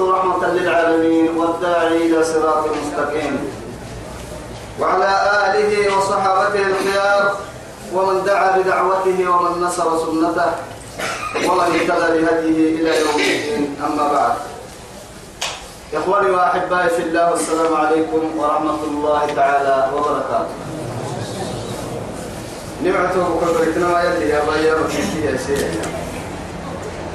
[0.00, 3.38] رحمة للعالمين والداعي إلى صراط مستقيم.
[4.80, 5.10] وعلى
[5.46, 7.36] آله وصحابته الخيار
[7.94, 10.50] ومن دعا بدعوته ومن نصر سنته
[11.48, 13.76] ومن اهتدى بهديه إلى يوم الدين.
[13.84, 14.34] أما بعد.
[15.94, 20.54] إخواني وأحبائي في الله والسلام عليكم ورحمة الله تعالى وبركاته.
[22.84, 25.78] نعمته وكبرتنا يلي يا وكيفية يا سيدي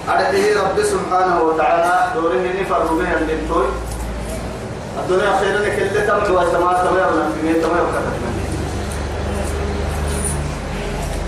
[0.10, 2.14] أرده رب سبحانه وتعالى.
[2.16, 3.66] دوره نفر بها الدكتور
[5.00, 8.16] الدنيا خير لك اللي تمت وتما تمام في مية تمام كتب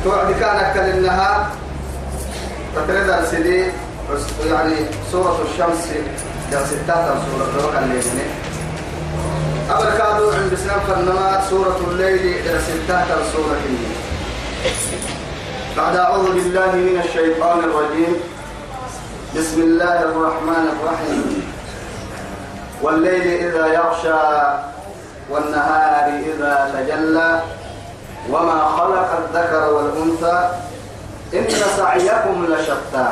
[0.04, 1.50] توعد كان كلمناها
[2.76, 3.66] تتريد السيدي
[4.50, 4.76] يعني
[5.12, 5.88] سورة الشمس
[6.52, 8.04] يا ستات سورة الوقت الليل
[9.70, 13.96] أبر كادو عند بسنام فنما سورة الليل إلى ستات سورة الليل.
[15.78, 18.16] بعد أعوذ بالله من الشيطان الرجيم.
[19.36, 21.44] بسم الله الرحمن الرحيم.
[22.80, 24.24] والليل إذا يغشى
[25.30, 27.42] والنهار إذا تجلى
[28.32, 30.38] وما خلق الذكر والأنثى
[31.34, 31.46] إن
[31.78, 33.08] سعيكم لشتى.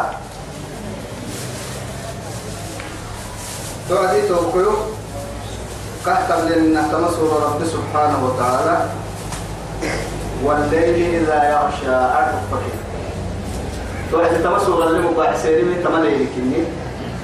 [3.90, 4.74] توعدي توقيو
[6.06, 8.78] كهتم لنا تمسور رب سبحانه وتعالى.
[10.44, 12.40] والليل إذا يغشى أعرف
[14.12, 16.64] توعد تمسور اللي مباح سيري من تمنى يلكني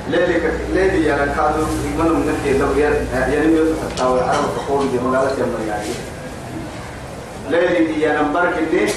[0.09, 2.67] ليلك ليلي يا كادو يمنوا من نكي لو
[3.13, 5.93] يعني يوسف حتى ويعرف تقول دي مقالة يا مرياني
[7.49, 8.89] ليلي دي يا نمبرك اللي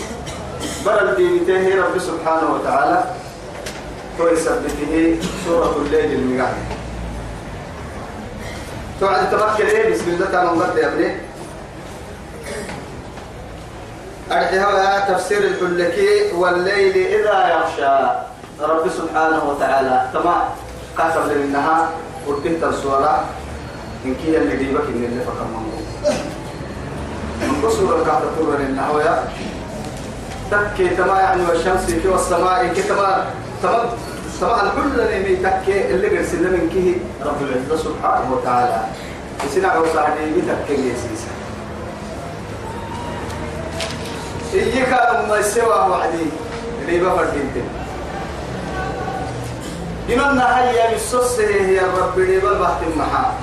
[0.87, 3.05] برد دي بتهي رب سبحانه وتعالى.
[4.19, 6.55] تو يثبته سورة الليل المقاعد
[9.01, 11.17] توعد إيه بسم الله تعالى نقد يا ابني.
[14.33, 17.97] أرجها تفسير الحلكي والليل إذا يغشى.
[18.61, 20.43] رب سبحانه وتعالى تمام
[20.99, 21.89] كاتب للنهار
[22.29, 23.25] وكنت السورة.
[24.05, 25.45] إن كي اللي ديبك إن اللي فكر
[27.41, 29.25] من قصور كاتب تقول للنهار يا
[30.51, 33.25] تكي تما يعني والشمس في والسماء كي تما
[33.63, 33.87] تمام
[34.41, 38.83] طبعا كل اللي تكي اللي قرسل من كيه رب العزة سبحانه وتعالى.
[39.47, 40.93] يسنع وصاحبي بتكي
[44.55, 46.27] يسيسا إيك أما سوى وعدي
[46.87, 47.69] ريبا فردينتين
[50.11, 53.35] إننا هيا بالسوس هي الرب ريبا بحت المحا.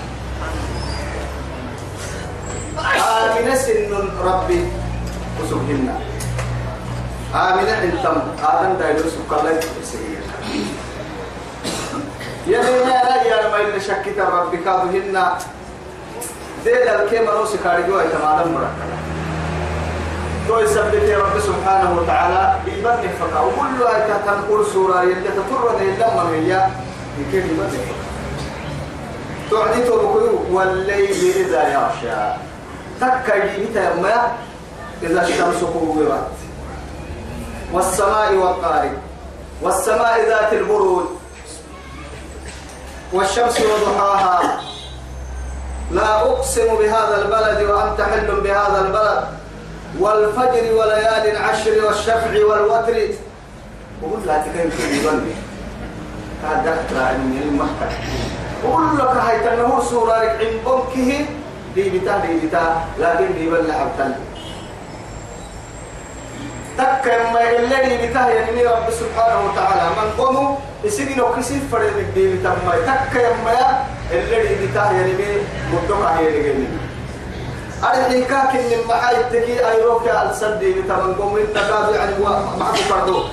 [2.79, 4.65] آمنة سن ربي
[5.41, 5.95] وسبهن
[7.35, 10.23] آمنة إنتم آدم دايلو سكالة سيئة
[12.47, 15.27] يلي ما لا يا ما اللي شكيت ربي كادهن
[16.63, 19.10] ديل الكيما نوسي كارجوا يتمادم مركبا
[20.51, 23.39] تو يثبت رب سبحانه وتعالى يبني فقا.
[23.39, 25.81] وكل آية تنقل سورة يلي تطرد
[26.25, 26.67] من هي
[27.17, 27.79] يمكن يبني
[29.51, 32.39] تعدي تبكي والليل إذا يغشى.
[33.01, 33.39] تكي
[34.01, 34.31] ما
[35.03, 36.27] إذا الشمس كورت.
[37.73, 38.97] والسماء والطارق
[39.61, 41.05] والسماء ذات البروج
[43.13, 44.61] والشمس وضحاها.
[45.91, 49.40] لا أقسم بهذا البلد وأنت حل بهذا البلد.
[49.99, 52.97] والفجر وليال العشر والشفع والوتر.
[54.01, 55.33] وقل لا تكن في يبني
[56.43, 57.89] هذا دكتور من المحكى
[58.63, 61.25] وقل لك هاي تنهور سورة عن بمكه؟
[61.75, 64.13] دي بتا دي بتا لكن دي بل عبتل.
[66.77, 69.89] تك ما الذي بتا يعني رب سبحانه وتعالى.
[69.97, 73.15] من قومه يسجن وكسيف فرد دي بتا ما تك
[73.45, 75.13] ما الذي بتا يعني
[75.73, 76.67] مدوك هي اللي
[77.83, 82.15] أرحي كاك من محاي تكي أيروك السدي بتمن قوم التكاد يعني
[82.59, 83.23] معك فردو.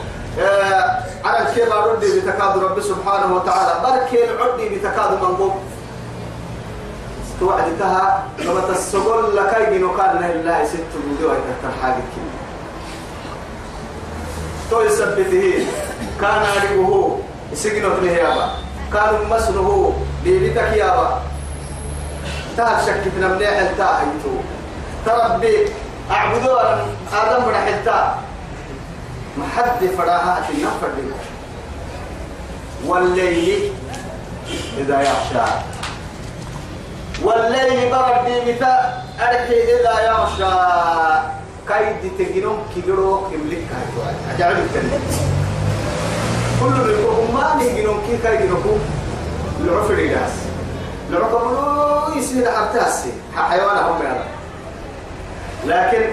[1.25, 3.73] على الكيف أردي بتكاد رب سبحانه وتعالى.
[3.83, 5.55] بركي العدي بتكاد من قوم
[7.41, 10.77] توعدتها لما تسقل لك يجنو كان الله ست
[11.63, 12.33] تحت حاجة كده
[14.71, 15.67] تو يثبته
[16.21, 17.17] كان عليه
[17.55, 18.51] سجنه لهيابا
[18.93, 19.93] كان مسنه.
[20.25, 21.23] بيبتك يابا.
[22.59, 24.35] تهل شكتنا من حلتا أيتو
[25.07, 25.57] تربي
[26.11, 26.63] أعبدوا
[27.13, 28.19] آدم من حلتا
[29.39, 30.91] ما حد فراها النفر
[32.87, 33.73] والليل
[34.79, 35.47] إذا يغشى.
[37.23, 40.55] والليل برد بتا أرحي إذا يغشى.
[41.69, 44.99] كايد تجنون كيلو يملك هاي أجعل الكلمة
[46.61, 48.75] كل من يقول ما نجنون كي كايد نكو
[49.61, 50.48] العفر الناس.
[51.11, 54.25] العقب يصير حتاسي حيوان هم يعني
[55.67, 56.11] لكن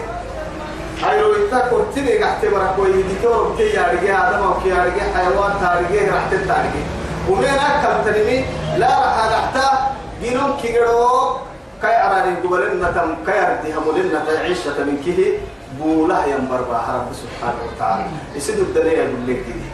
[1.10, 6.24] أيرو يتاكل تبي قحت مركو يديكور كي يارجع هذا ما كي يارجع حيوان تارجع راح
[6.32, 6.86] تتارجع
[7.30, 8.46] ومن أكل تنمي
[8.78, 11.38] لا راح نحتا جنون كيرو
[11.82, 15.40] كاي أراني قبلنا تم كاي أردي همولنا تعيشة من كه
[15.80, 18.06] بولا ينبر رب سبحانه وتعالى
[18.36, 19.65] يسد الدنيا يقول لك دي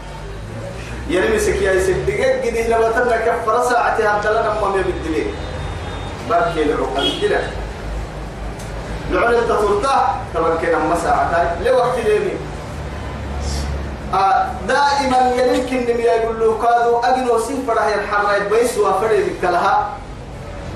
[1.11, 5.27] يعني مسك يا يسد دقيق جدي لما تمنا كفر ساعتها بدلنا ما بالدليل.
[6.29, 7.39] بركي العقل كده.
[9.11, 12.37] لعن التطرطة طبعا كنا مساعتها لوقت ليمين
[14.13, 19.89] آه دائما يمكن لم يقول له كادو أجنو سيفرة هي الحرة بيس وفرد كلها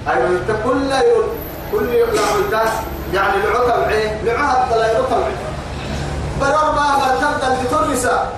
[0.08, 1.28] أيوة كل يوم
[1.72, 2.10] كل يوم
[2.52, 2.66] لا
[3.14, 5.24] يعني العقب عين لعهد لا يرقب
[6.42, 8.30] برر ما تبدا لترسا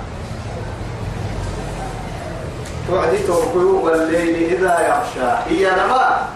[2.88, 5.30] توعدي توقيو والليل إذا يغشى.
[5.50, 6.28] هي نما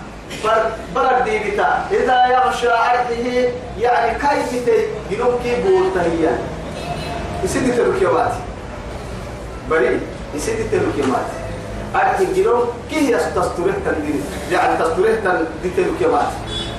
[0.96, 1.86] برد دي بتا.
[1.92, 3.50] إذا يغشى أرضه
[3.80, 6.30] يعني كيف تي؟ جنوب كي بولتا هي؟
[7.44, 8.34] يسيدي تلوكيوات
[9.70, 10.00] بري؟
[10.36, 11.28] يسيدي تلوكيوات
[11.96, 14.22] أرض جنوب كي يستستره تنجري
[14.52, 16.28] يعني تستره تنجري تلوكيوات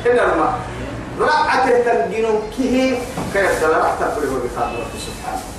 [0.07, 0.55] هنا رما
[1.21, 2.99] رعته تنجنو كيه
[3.33, 5.52] كيف؟ تلرح تفره بخاطر رب سبحانه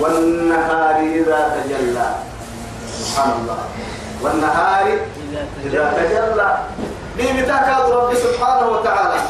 [0.00, 2.08] والنهار إذا تجلى.
[2.98, 3.58] سبحان الله.
[4.22, 4.86] والنهار
[5.64, 6.58] إذا تجلى.
[7.16, 9.20] دي بتاكاد رب سبحانه وتعالى؟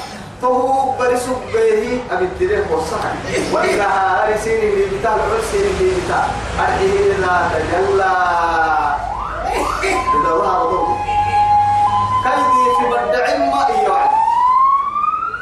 [0.43, 3.17] فهو برسك به أبي الدليل والصحن
[3.53, 6.25] والنهار سيني اللي بتاع العرس سيني اللي بتاع
[6.81, 8.15] إذا تجلى.
[9.87, 10.97] إذا ظهر ضوء
[12.25, 14.11] كيدي في بدع ما إيوعد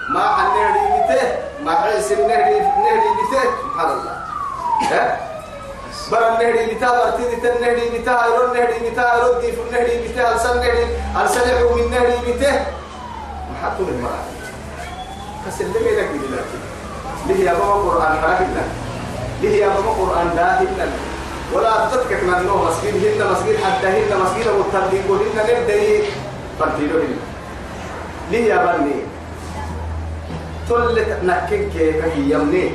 [0.09, 1.29] ما حنيري بيته
[1.65, 4.24] ما حيس نهري بيته سبحان الله.
[4.93, 5.21] ها?
[6.13, 10.87] بر النهري بيته برتدي النهري بيته يرون النهري بيته يردي في النهري بيته ألسن النهري
[11.23, 11.41] ألسن
[11.75, 12.53] من النهري بيته
[13.51, 14.25] ما حطوا من مرة
[15.47, 16.11] كسر لي لك
[17.29, 18.65] ليه يا بابا قرآن حركنا
[19.43, 20.87] ليه يا بابا قرآن داهنا
[21.53, 26.03] ولا تتكك من النوم مسجد هن مسجد حتى هن مسجد متردين وهن نبدأ
[26.61, 27.17] فرتيلوهن
[28.31, 28.95] ليه يا بني؟
[30.69, 32.71] تلت نكين كيك هي يمني؟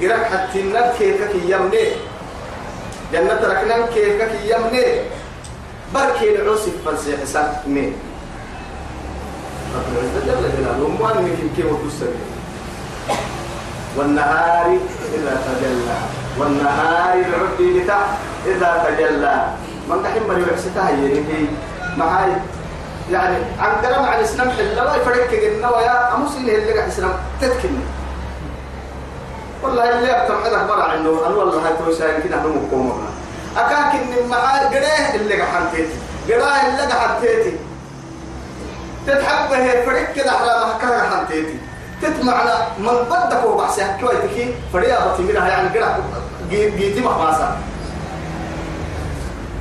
[0.00, 1.86] جرك حتى نك كيك هي يمني
[3.12, 4.84] جنة ركنا كيك هي يمني
[5.94, 7.94] بركي العوسف فلسي حسن مين؟
[9.74, 12.24] رب العزة جل جلاله وما من كيف وتسمي.
[13.96, 14.66] والنهار
[15.14, 15.96] إذا تجلى.
[16.38, 18.02] والنهار العبد بتاع
[18.46, 19.36] إذا تجلى.
[19.88, 21.46] من دحين بريو عسكها يريكي
[21.96, 22.32] معاي
[23.12, 27.84] يعني عن كلام عن الإسلام حلا يفرق كنا ويا أمسين اللي قاعد الإسلام تتكلم.
[29.64, 33.06] والله اللي أبتم هذا برا إنه أنا والله هاي توسع يمكن أنا مقوم
[33.56, 35.96] أكاك إن معاي قريه اللي قاعد حنتيتي.
[36.28, 37.56] قراه اللي قاعد حنتيتي.
[39.06, 41.58] تتحبه فرق كده على محكمة حنتيتي.
[42.02, 45.98] تتمعنا من بدك وبعسها كويتكي فريا بتميرها يعني قرا
[46.50, 47.56] جيتي مخماسة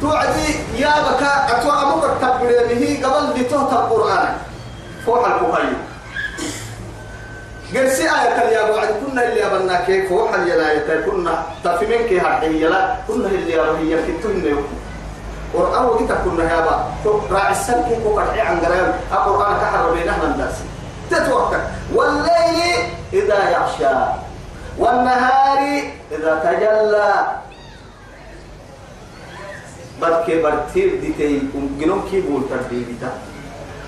[0.02, 4.36] توعدي يا بكا أتوا أبوك التبرير به قبل دي توت القرآن
[5.06, 5.74] فوح الكوهي
[7.76, 12.60] قرسي آية يا أبو عد كنا اللي أبنا كيف فوح الجناية كنا تفهمين كي هرحي
[12.60, 14.58] لا كنا اللي أبو هي كتن
[15.54, 16.86] قرآن وكتا كنا يا أبا
[17.32, 20.56] راعي السنة كيف وقرحي عن قرآن القرآن كحر بينهما الناس
[21.12, 21.60] تتوقع
[21.94, 22.82] والليل
[23.14, 23.96] إذا يغشى
[24.78, 27.26] والنهار إذا تجلى
[30.02, 31.42] بركي برتير ديتي
[31.80, 33.12] جنون كي بول تردي بتا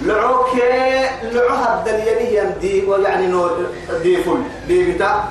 [0.01, 0.49] لعوك
[1.23, 3.65] لعوها الدليل يندي ويعني نور
[4.03, 4.43] دي فل.
[4.67, 5.23] دي بتا.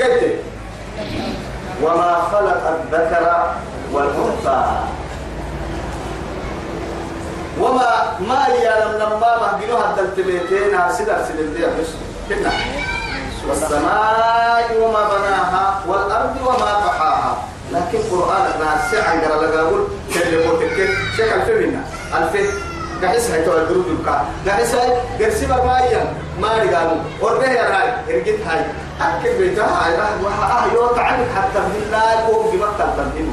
[0.00, 0.34] قلت
[1.82, 3.54] وما خلق الذكر
[3.92, 4.64] والأنثى.
[7.60, 11.70] وما ما يعلم لما ما بينها التلتميتين سدر سدر
[12.28, 12.52] كنا.
[13.48, 17.36] والسماء وما بناها والأرض وما طحاها.
[17.72, 21.79] لكن قرآن الناس سعى قال لك أقول كلمة تكت شيخ الفيلم
[23.04, 24.90] قحس هاي تو الدروب يبقى قحس هاي
[25.20, 26.06] قرسي ما يم
[26.40, 28.64] ما رجالو وربه يا راي رجيت هاي
[29.00, 33.32] أكيد بيتها هاي راح وها آه يو تعبك حتى بالله قوم جمعت تنتين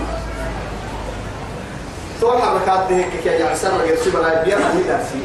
[2.22, 5.22] تو حركات ده كي يا عسر قرسي بلا بيا ما درسي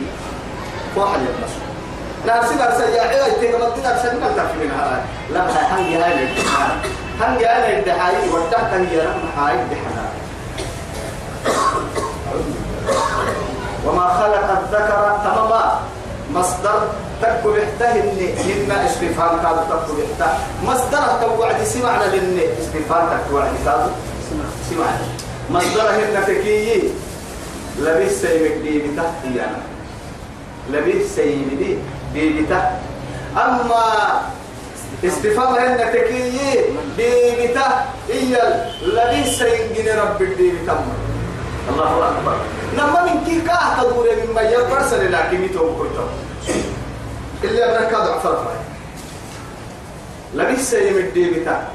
[0.96, 1.52] حل بس
[2.26, 5.00] لا سيدر سيا عيا تيجي تدرس من الدرس من هاي
[5.32, 6.28] لا هاي هاي
[7.20, 9.56] هنجي أنا الدحاي ودعت هنجي أنا محاي
[14.02, 15.80] وما خلق الذكر تماما.
[16.34, 16.82] مصدر
[17.22, 20.32] تكو بحته إن استفهام كاد تكو بحته.
[20.64, 23.90] مصدر توعد سمعنا لن استفهام تكو وعد كاد
[24.70, 25.06] سمعنا.
[25.50, 26.90] مصدر هن تكيي.
[27.78, 29.62] لبس سيمك دي بتحتي أنا
[30.70, 31.78] لبس سيمدي
[32.14, 32.72] دي بتحت
[33.36, 33.82] أما
[35.04, 36.64] استفهام هن تكيي.
[36.96, 41.11] دي بتحت إيا لبس سيمدي رب دي بتحت
[41.70, 42.36] الله أكبر.
[42.78, 46.06] نما من كي كاه تدور من ما يبرسل لكن يتوب كرتو
[47.44, 48.58] اللي أبنك ضعف الفاي
[50.34, 51.68] لبس سيم الدي بتا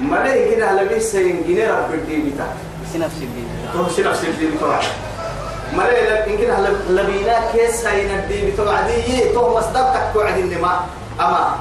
[0.00, 2.46] ما ليه كده لبس سيم جنيه رب الدي بتا
[2.82, 4.80] بس نفس الدين تو سي نفس الدي بتا
[5.76, 6.56] ما ليه لكن كده
[6.90, 10.80] لبينا كيس سين الدي بتا عادي تو مصدر تكو عادي ما
[11.20, 11.56] أما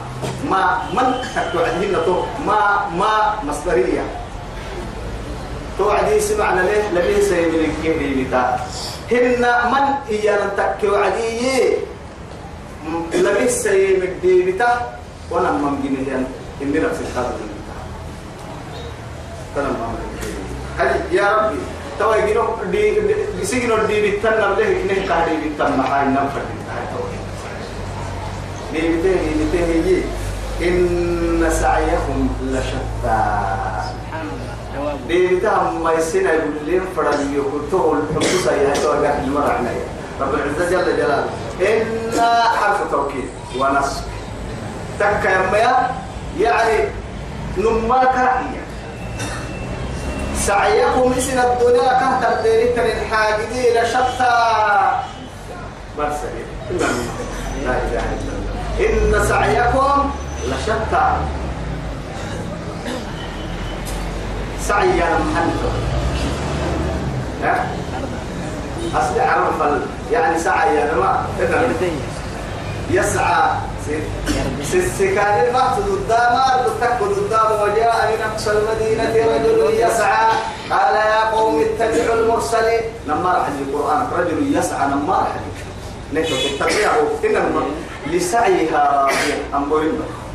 [0.50, 2.59] ما من تكو عادي تو ما
[2.98, 4.03] ما مصدرية.
[5.79, 8.59] توعدي سمعنا ليه لبيه سيمين الكهري بتا
[9.12, 11.79] هن من إيانا تكي وعدي
[13.13, 15.00] لبيه سيمين الدي بتا
[15.31, 16.27] وأنا من جنيه
[16.62, 17.77] إن نفس الخاطر بتا
[19.55, 19.79] تنم
[20.79, 21.59] هل يا ربي؟
[22.00, 23.00] توا يجينو دي
[23.39, 26.75] دي سيجنو دي بتا نبله إنه كهري بتا محاي نفر بتا
[28.74, 30.03] دي بتا دي بتا هي
[30.67, 33.68] إن سعيهم لشتى.
[35.09, 39.85] جواب ديتهم ما يسينا يقول لهم فرد يقولته الحمص يا تو قاعد المرة عليا
[40.21, 41.29] رب العزة جل جلاله.
[41.61, 42.21] إن
[42.61, 44.03] حرف توكيد ونصب.
[44.99, 45.79] تك يا
[46.39, 46.89] يعني
[47.57, 48.15] نماك
[50.37, 51.91] سعيكم الدنيا
[53.81, 54.35] لشتى.
[57.65, 58.53] لا إله إلا الله.
[58.79, 60.09] إن سعيكم
[60.47, 61.38] لشتى.
[64.69, 65.59] سعي يا محمد.
[67.43, 67.67] ها؟
[68.95, 69.81] أصل عرف.
[70.11, 70.93] يعني سعي يا
[71.39, 72.01] يرتين
[72.91, 73.51] يسعى
[74.73, 76.35] السكان المحت قدام
[76.81, 80.27] تك قدام وجاء من أقصى المدينة رجل يسعى.
[80.69, 82.81] قال يا قوم اتبعوا المرسلين.
[83.07, 85.35] لما راح القرآن رجل يسعى لما راح
[86.13, 87.61] نكتب تتبعه إنما
[88.07, 89.55] لسعيها راضية.
[89.55, 89.73] أم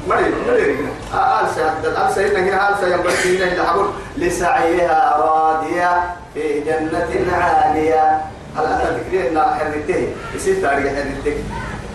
[0.09, 3.95] ما يدري آل سيدنا هنا آل بركي هنا إذا حبون.
[4.17, 6.03] لسعيها راضية
[6.35, 8.21] في جنة عالية.
[8.57, 10.93] هل أتى ذكري إن حرته يصير تاريخ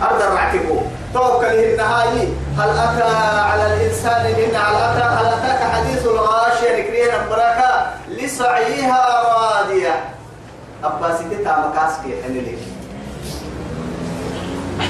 [0.01, 0.77] أرض رعتكو
[1.13, 3.15] توكل النهاية هل أتى
[3.49, 10.03] على الإنسان إن هل أتى؟ هل أتاك حديث الغاشية؟ ذكرين بركة لسعيها راضية.
[10.83, 12.57] أباسي تتا مكاسكي حنلك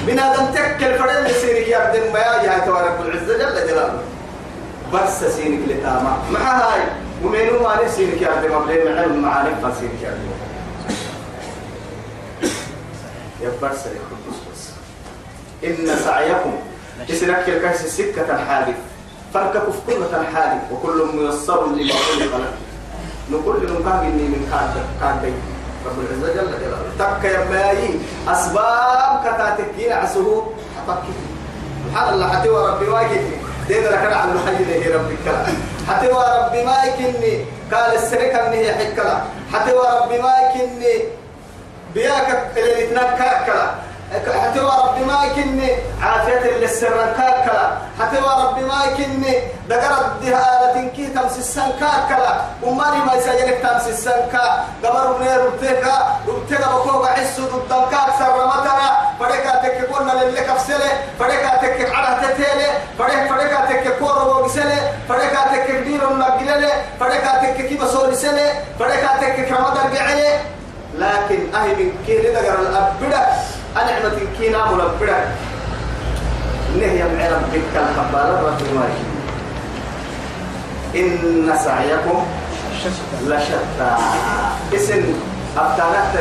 [0.08, 4.02] بنادم تكل فرد سينك يا عبد ما يا رب العزة جل جلاله
[4.94, 6.18] بس سينك لتاما.
[6.32, 6.82] مع هاي
[7.24, 10.30] ومنو ما سينك يا عبد بلين علم معاني فسينك يا عبد
[13.42, 13.80] يا بس
[15.64, 16.54] إن سعيكم
[17.10, 18.76] اسنك الكاس سكة حادث
[19.34, 22.52] فانك كل حادث وكل ميسر لما خلق له
[23.32, 25.34] نقول لنكاهي من كاد كاد
[25.86, 26.92] رب العزة جل جلاله.
[27.00, 30.44] تك يا ماي أسباب كتاتكين عسهو
[30.78, 31.04] حطك
[31.86, 33.36] سبحان الله حتى وربي يكني.
[33.68, 35.46] دين لك على الحي له ربي كلا.
[35.88, 37.46] حتى وربي ما يكني.
[37.74, 39.22] قال السرك انه حكلا.
[39.54, 41.04] حتى وربي ما يكني.
[41.94, 43.89] بياك اللي يتنكا كلا.
[44.14, 45.70] حتى وربي ما يكني
[46.02, 47.78] عافية للسر كاكلا.
[48.00, 49.38] حتى وربي ما يكني
[49.70, 55.84] دقر الدهالة تنكي تمس السنكا كلا ومالي ما يسجلك تمس السنكا قبر منير ربتك
[56.28, 58.90] ربتك بكوك عسو ضدنك أكثر رمتنا
[59.20, 60.90] فريكا تككونا للي كفسلي
[61.20, 68.50] فريكا تكك على تتيلي فريك فريكا تككور وبسلي فريكا تككدير النقللي فريكا تككي بسولي سلي
[68.80, 70.40] فريكا تكك رمضان قعلي
[70.96, 73.28] لكن أهي من كين دقر الأبدا
[73.78, 75.36] أنعمة كينا ملبدا
[76.80, 78.96] نهي معلم بك الحبالة رتماي
[80.96, 82.26] إن سعيكم
[83.28, 83.92] لشتى.
[84.74, 85.04] اسم
[85.58, 86.14] أبتالك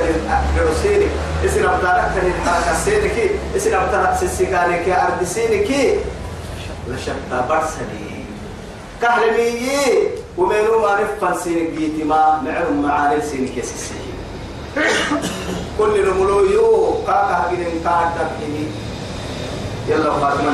[0.57, 1.11] للرسينك
[1.45, 4.89] اسم أبتالك للحركة سينك اسم أبتالك سيسيقانك.
[4.89, 5.71] أرض سينك.
[6.89, 8.25] لشتى برسلي.
[9.03, 11.71] كهلمية ومنو ما نفن سينك.
[11.79, 13.57] جيتي ما معلوم معاني سينك.
[13.57, 13.95] يسيسي
[15.79, 18.65] كل نملو يو كاكا هكذا كاكا هكذا
[19.89, 20.53] يلا خاتمة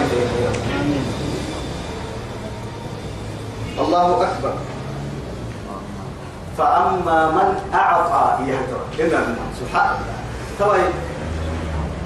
[3.78, 4.54] الله أكبر.
[6.58, 8.82] فأما من أعطى يهدر.
[9.00, 10.18] إن سبحان الله.
[10.58, 10.84] توي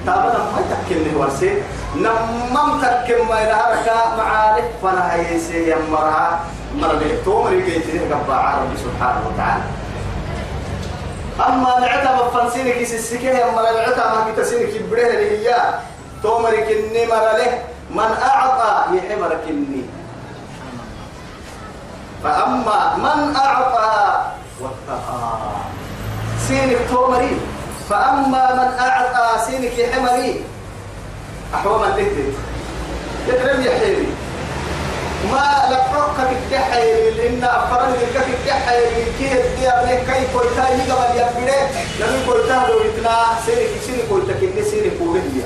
[0.07, 1.63] تابنا ما تكلم ورسي
[1.97, 3.87] نمم تكلم ما يلهرك
[4.19, 6.41] معارف فلا هيسي يمرها
[6.77, 7.03] مرة.
[7.25, 9.63] تومري كي تنه قبع ربي سبحانه وتعالى
[11.39, 15.75] أما نعتا مفنسينك سيسكيه أما نعتا ما كتسينك بره اللي هي؟
[16.23, 19.83] تومرك النمر له من أعطى يحمرك الني
[22.25, 24.23] فأما من أعطى
[24.61, 25.31] واتقى.
[26.49, 27.37] سينك تومري.
[27.91, 30.45] فأما من أعطى سينك يحمري
[31.55, 32.35] أحوى من تهتت
[33.29, 34.09] يترم يحيري
[35.25, 41.59] ما لقرك الدحيل لأن أفرن لك الدحيل كي الديار لك كي قلتا يقبل يبري
[42.01, 45.43] لم قلتا لو يتنا سيري سيري قلتا كي سيري قولي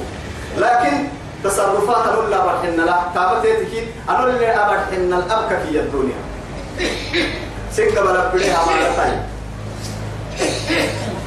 [0.57, 1.05] لكن
[1.45, 2.99] تصرفات أنا لا برحن لا.
[3.14, 6.14] تابتك أنا اللي أبرحن الأبكى في الدنيا.
[8.35, 9.23] بريها ما لطيب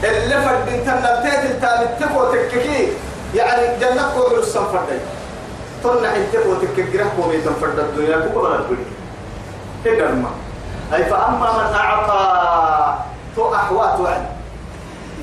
[0.04, 2.88] اللي فردين تنبتات التابت تفو تككي
[3.36, 4.98] يعني جنة قول السنفر دي
[5.86, 8.86] ترنا حتى وتكجره قومي تنفرد الدنيا بلا تقولي
[9.86, 10.30] إيه ما
[10.94, 12.96] أي فأما من أعطى
[13.36, 14.26] تو أحوات وعد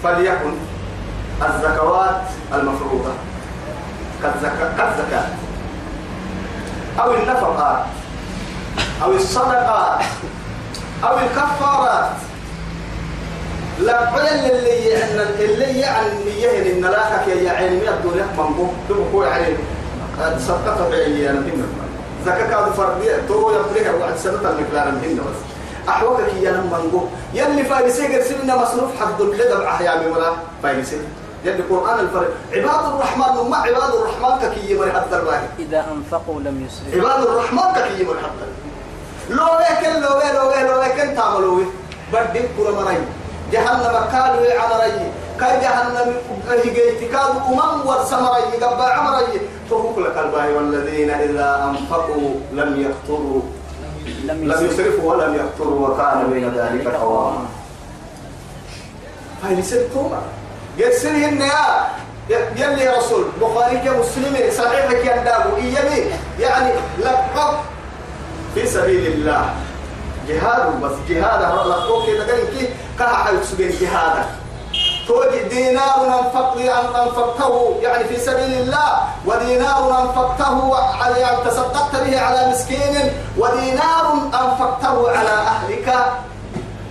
[0.03, 0.55] فليكن
[1.43, 2.21] الزكوات
[2.55, 3.13] المفروضة.
[4.23, 5.27] كالزكاة
[7.01, 7.85] أو النفقات
[9.03, 10.01] أو الصدقات
[11.05, 12.11] أو الكفارات.
[13.81, 19.57] لا قيل اللي يعني اللي يعني يهن إن لا يا علمي الدنيا منبوه تبقوا عليه
[20.49, 21.65] صدقة بعيني أنا هنا
[22.27, 25.41] زكاة كاد فردية تو يبريها وعد سنة المقدار هنا بس.
[25.89, 27.01] أحوكك يا نمانجو
[27.35, 30.99] يلي فايسي قرسلنا مصروف حد اللي أحيا بمرا فايسي
[31.45, 32.31] يلي القرآن الفرق.
[32.53, 37.11] عباد الرحمن وما عباد الرحمن ككي يمر حتى الواحد إذا أنفقوا لم يسرفوا.
[37.11, 38.47] عباد الرحمن ككي يمر حتى
[39.31, 41.61] لو لكن لو لو لو لكن تعملوا
[42.13, 43.07] بدي كل مرين
[43.53, 45.13] جهنم قالوا على ري
[45.43, 46.15] كاي جهنم
[46.51, 49.41] هيجيت كادوا أمم والسمري قبا عمري.
[49.71, 53.43] فهوك لك الباهي والذين إذا أنفقوا لم يقتروا.
[54.25, 57.47] لم يسرفوا ولم يقتروا وكان بين ذلك قواما
[59.45, 59.63] هاي
[59.95, 60.23] توما
[60.81, 61.41] قال سنهن
[62.31, 63.25] يا يلي يا رسول.
[63.41, 67.55] بخاري يا مسلم صحيحك يا دابو إيامي يعني لقب
[68.55, 69.55] في سبيل الله.
[70.29, 74.42] جهاد بس جهاد لقب كده قال كي كها حيث جهاد توجد
[75.53, 76.57] دينار أنفق
[77.03, 78.89] أنفقته يعني في سبيل الله
[79.27, 85.95] ودينار أنفقته على يعني تصدقت به على مسكين ودينار أنفقته على أهلك.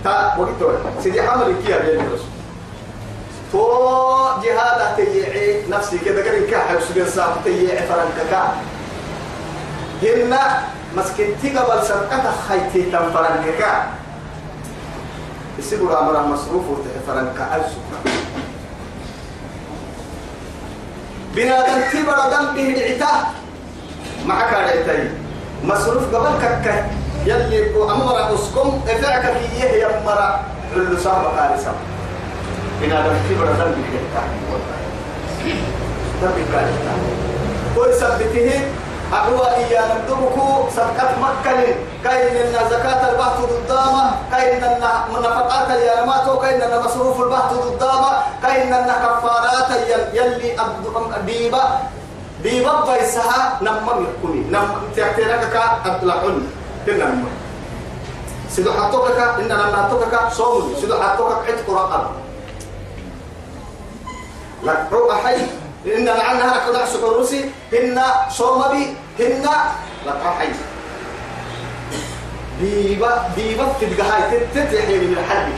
[0.04, 2.32] تا وقت سيدي حمل كيا بين الرسول.
[3.52, 3.68] تو
[4.42, 8.32] جهاد تيعي نفسي كده قال كاح يسجن ساعة تيعي فرنكك
[10.02, 10.62] هنا
[10.96, 13.66] مسكتي قبل سرقة خيتي تنفرنكك
[15.58, 17.48] يسيبوا أمر مصروف وتفرنك
[21.32, 23.22] أجسك بنادم تبر دم به العتاه
[24.26, 25.10] معك على
[25.64, 26.84] مصروف قبل كك
[27.26, 30.18] يلي أمر أسكم افعك كي يهي أمر
[30.76, 31.72] علو صاحب قارسة
[32.80, 34.28] بنادم تبر دم به العتاه
[36.22, 37.00] دم به العتاه
[37.76, 38.60] ويثبته
[39.12, 44.80] أقوى إيانا ندبكو صدقة مكة كاين إن زكاة البحث ضدامة كاين إن
[45.12, 49.70] نفقات اليانمات كاين إن مصروف البحث ضدامة كاين إن كفارات
[50.12, 50.56] يلي
[51.26, 51.64] ديبا
[52.42, 56.48] ديبا بيسها نمم يكوني نم تحتينك كا أطلعون
[56.86, 57.28] تنم
[58.50, 60.74] سيدو حطوكك إن لما حطوكك صوم.
[60.80, 62.04] سيدو حطوكك عتق رقم
[64.62, 65.61] لك روح حي.
[65.86, 68.86] إن عنها لك نعس الروسي إن صوم بي
[69.24, 69.46] هن
[70.06, 70.48] لك حي
[72.60, 75.52] ديبا ديبا تلقاها تتحيي من الحرب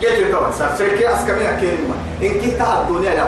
[0.00, 3.26] جيت طبعا صار شركة أسكمية كلمة إن كنت الدنيا لا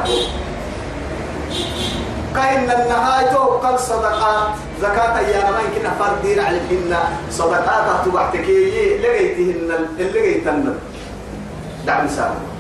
[2.35, 4.49] كاين النهاية قال صدقات.
[4.83, 6.97] زكاة يا ما يمكن فردين على الهن.
[7.31, 8.49] صدقات تبعتك
[9.03, 10.79] لقيتهن اللي لقيتهن
[11.87, 12.52] دعم سامي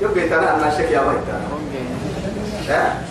[0.00, 1.28] يبقى تنا أنا شك يا بيت
[2.68, 3.02] ها؟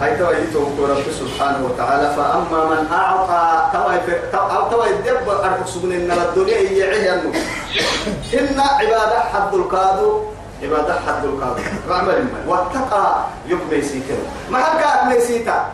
[0.00, 2.14] هاي توا يتوب رب سبحانه وتعالى.
[2.16, 3.70] فأما من أعطى
[4.32, 7.32] توا توا يدب أرك سبن إن الدنيا يعيه إنه
[8.34, 10.22] إن عبادة حد القادو
[10.62, 11.62] عبادة حد القادو.
[11.88, 12.40] رعمل ما.
[12.46, 14.18] واتقى يبقى يسيته
[14.50, 15.66] ما هكا ميسيتا؟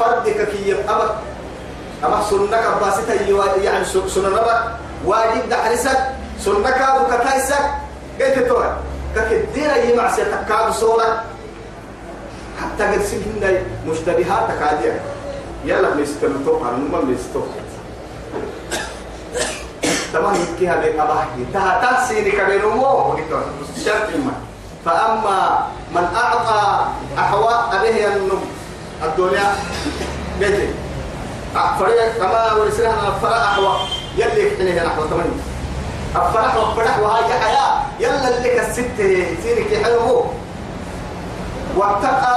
[0.00, 1.10] فردك كي أبد
[2.04, 3.14] أما سنك باسيتا
[3.62, 4.60] يعني سننبك.
[5.04, 5.98] واجب دحرسك.
[6.40, 7.64] سنك أبو كتايسك
[8.20, 8.76] قلت توه
[9.16, 11.24] ككدير أي معصية تكاد صورة.
[12.62, 15.00] حتى قد سنين مشتبهات تكادية.
[15.64, 17.48] يلا مستمتوك على نمم مستوك
[20.12, 23.16] تمام يكي هذا أباحي تها تحسيني كبيرمو
[23.84, 24.32] شرط ما.
[24.84, 26.86] فأما من أعطى
[27.18, 28.40] أحوى أبيه النم
[29.04, 29.52] الدنيا
[30.40, 30.68] بيتي
[31.78, 33.76] فريق كما ورسلها فرق أحوى
[34.16, 35.42] يلي يحتنيه نحو ثمانية
[36.16, 37.82] الفرح والفرح وهاي حياة.
[38.00, 38.80] يلا اللي كالست
[39.42, 40.24] سينك حلو
[41.76, 42.36] واتقى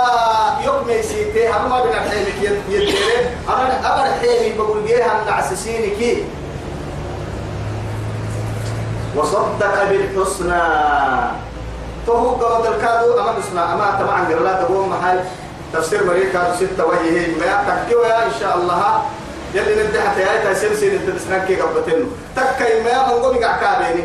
[0.66, 6.18] يوم يسيتي هم ما بين الحيمك يديره أنا أبر حيمي بقول جيها النعسسينك
[9.16, 10.62] وصدق بالحسنى.
[12.08, 15.20] فهو قبض الكادو أما نسمع أما طبعا قال لا تقوم محل
[15.74, 19.02] تفسير مريكا ستة وجهه ما يا إن شاء الله.
[19.54, 24.04] يلي ندي حتى يا تسلسل انت تسنك كي قبتنه تكاي ما من قوم كعكابيني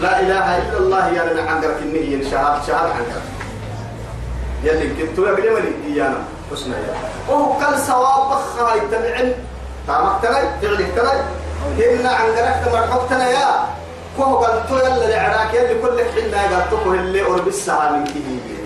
[0.00, 3.22] لا إله إلا الله يا لنا عندك النية شهاد شهاد عنك
[4.64, 6.18] يلي كنت يا بلي ملي ايانا
[6.52, 6.94] حسنا يا.
[7.28, 9.32] وهو كل ثواب بخها يتبعن.
[9.86, 11.20] تامك تلاي فعلك تلاي
[11.96, 13.48] هنا عندك مرحبتنا يا.
[14.16, 18.62] كوه قال تو يلا لعراك يلي كل حنا قال تو اللي الساعة من كده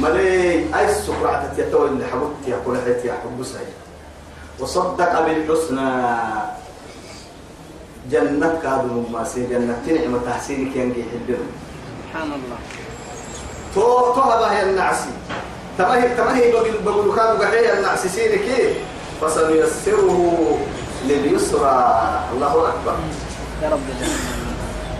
[0.00, 0.64] ملي
[1.06, 3.66] سكرعة تيتو اللي حبوت يا حياتي يا حبو سعيد
[4.60, 5.90] وصدق بالحسنى.
[8.10, 11.46] جنة كادو ما سي جنة نعمة تحسينك ينجي حبنا.
[12.08, 12.58] سبحان الله.
[13.74, 15.10] تو تو هذا هي النعسي.
[15.78, 18.48] تمهي تمهي بقول بقول كادو قحية النعسي سينك
[19.20, 20.58] فسنيسره
[21.04, 21.76] لليسرى.
[22.32, 22.96] الله أكبر.
[23.62, 23.80] يا رب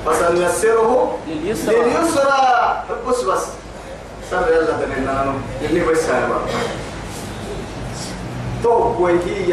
[0.06, 1.76] فسنيسره لليسرى.
[1.76, 2.40] لليسرى.
[3.08, 3.44] بس بس.
[4.30, 6.40] سر يلا دنينا اللي بس هذا
[8.62, 9.50] تو ويكي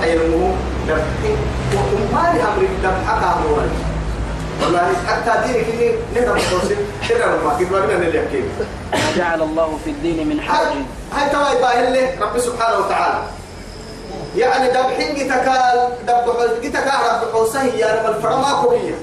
[0.00, 0.54] حيرمه
[1.92, 2.42] ومالي
[4.62, 5.92] والله حتى دينك إني
[7.08, 7.58] كده ما
[8.02, 8.42] اللي يحكي.
[8.92, 10.66] ما جعل الله في الدين من حرج.
[10.66, 10.76] هاي
[11.12, 13.22] هاي توا يباهل له رب سبحانه وتعالى.
[14.36, 16.26] يعني دبحين جتكال دب
[16.62, 18.94] جتكال رب حوسه يا رب الفرما كوية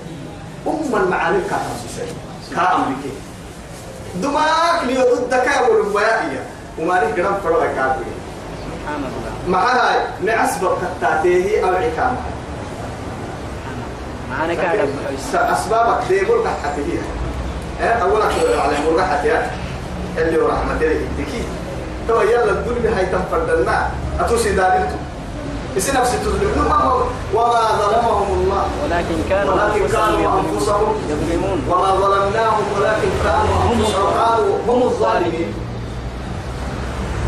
[0.68, 2.08] أم المعاني كاتب
[2.56, 3.14] كأمريكي
[4.16, 6.44] دماغ ليضد كابل الوائية
[6.80, 8.23] وما قرام فرما الله
[9.48, 12.18] معها نعسبك كتاتيه أو عكامة.
[14.32, 14.88] معانا كان.
[15.34, 17.02] أسبابك دي مرقح حتيه
[18.02, 18.26] أولا
[18.62, 19.52] على مرقح حتيه
[20.18, 21.44] اللي ورحمة الله يديكي
[22.08, 24.96] تو يلا الدنيا هاي تنفردنا أتوسي داريتو
[25.78, 26.68] بس نفسي تظلمون.
[27.34, 28.66] وما ظلمهم الله.
[28.84, 30.96] ولكن كانوا ولكن كانوا أنفسهم.
[31.10, 31.60] يظلمون.
[31.70, 34.10] وما ظلمناهم ولكن كانوا أنفسهم.
[34.20, 35.54] قالوا هم الظالمين.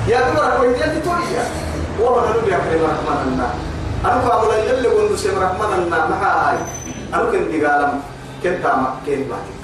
[0.07, 1.37] يا دمر كويس يلي تولي
[1.99, 3.49] والله نقول يا كريم رحمن الله.
[4.05, 5.97] أنا قابل يلي قلت سيم رحمن الله.
[6.09, 6.57] ما هاي.
[7.13, 8.01] أنا كنت قالم
[8.43, 9.63] كنت أما كنت بعدك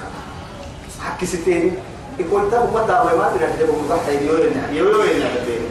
[1.00, 1.72] حكي ستيني
[2.18, 5.64] يقول تابو متى ما تدري أحجبه مضحي يوين يوين يوين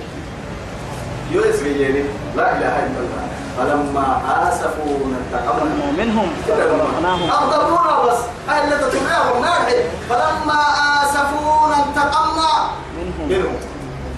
[1.32, 2.04] يوين سريني
[2.36, 3.24] لا إله إلا الله.
[3.58, 4.06] فلما
[4.50, 6.28] آسفونا انتقمنا منهم.
[6.48, 8.20] فأغرقناهم أغضبونا بس.
[8.50, 9.76] هاي اللي تتبعهم ناحي
[10.10, 10.60] فلما
[11.04, 12.52] آسفونا انتقمنا
[12.98, 13.30] منهم.
[13.30, 13.56] منهم.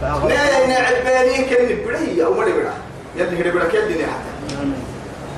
[0.03, 1.99] فأغرقناهم نينا عباني كن برا
[3.15, 4.03] يلي هري برا حتى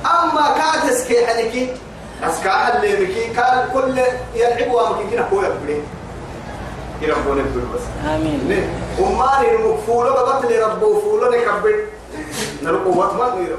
[0.06, 1.76] أما كاتس كي حنكي
[2.22, 3.98] أسكا حلي مكي كان كل
[4.34, 5.82] يلعب وامكي كنا كويا بري
[7.02, 7.80] يربون الدور بس.
[8.06, 8.40] آمين.
[8.48, 11.74] ليه أماني المكفولة بقت لي ربو فولة نكبر.
[12.62, 13.56] نرقو وطمان ويرو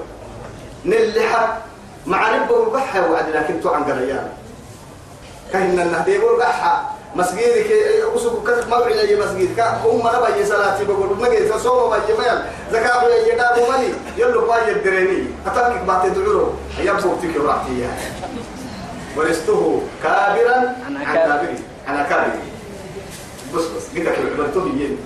[0.86, 1.58] نلحق
[2.06, 4.30] مع ربو البحة وعد لكن تو عن قريان.
[5.54, 7.70] كهنا النهدي والبحة مسجدك
[8.16, 12.40] وسوق كتب موعد أي مسجد كا هم نبى صلاتي بقول ما جيت صوم ما يميل
[12.72, 13.94] زكاة يا يدا مالي.
[14.18, 17.88] يلو باي الدريني أتاك بعد تدعو أيام صوتك ورحتي
[19.18, 21.46] ورثته كابرا عن عن أكابر.
[21.46, 21.56] كابر.
[21.88, 22.30] عن كابر.
[23.56, 24.98] بس بس قلت لك عبرتو بيين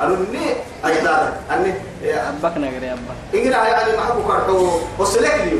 [0.00, 3.14] قالوا ني أجدادك أني أبك نقر يا أبا.
[3.34, 5.58] إنجنا يعني ما حكوا كرحو وصلك لي.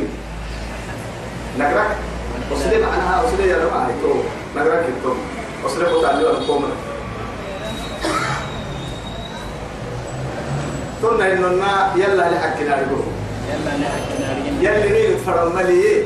[1.59, 1.97] نقرأك
[2.53, 3.97] وصلي معناها وصلي يا رب عليك
[4.57, 5.15] نقرأك تو
[5.64, 6.64] عليه أنا قوم
[11.03, 13.05] قلنا نا يلا لحكنا نقول
[13.51, 16.03] يلا نحكي نارين يلي نيل فرمالي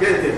[0.00, 0.34] قلت.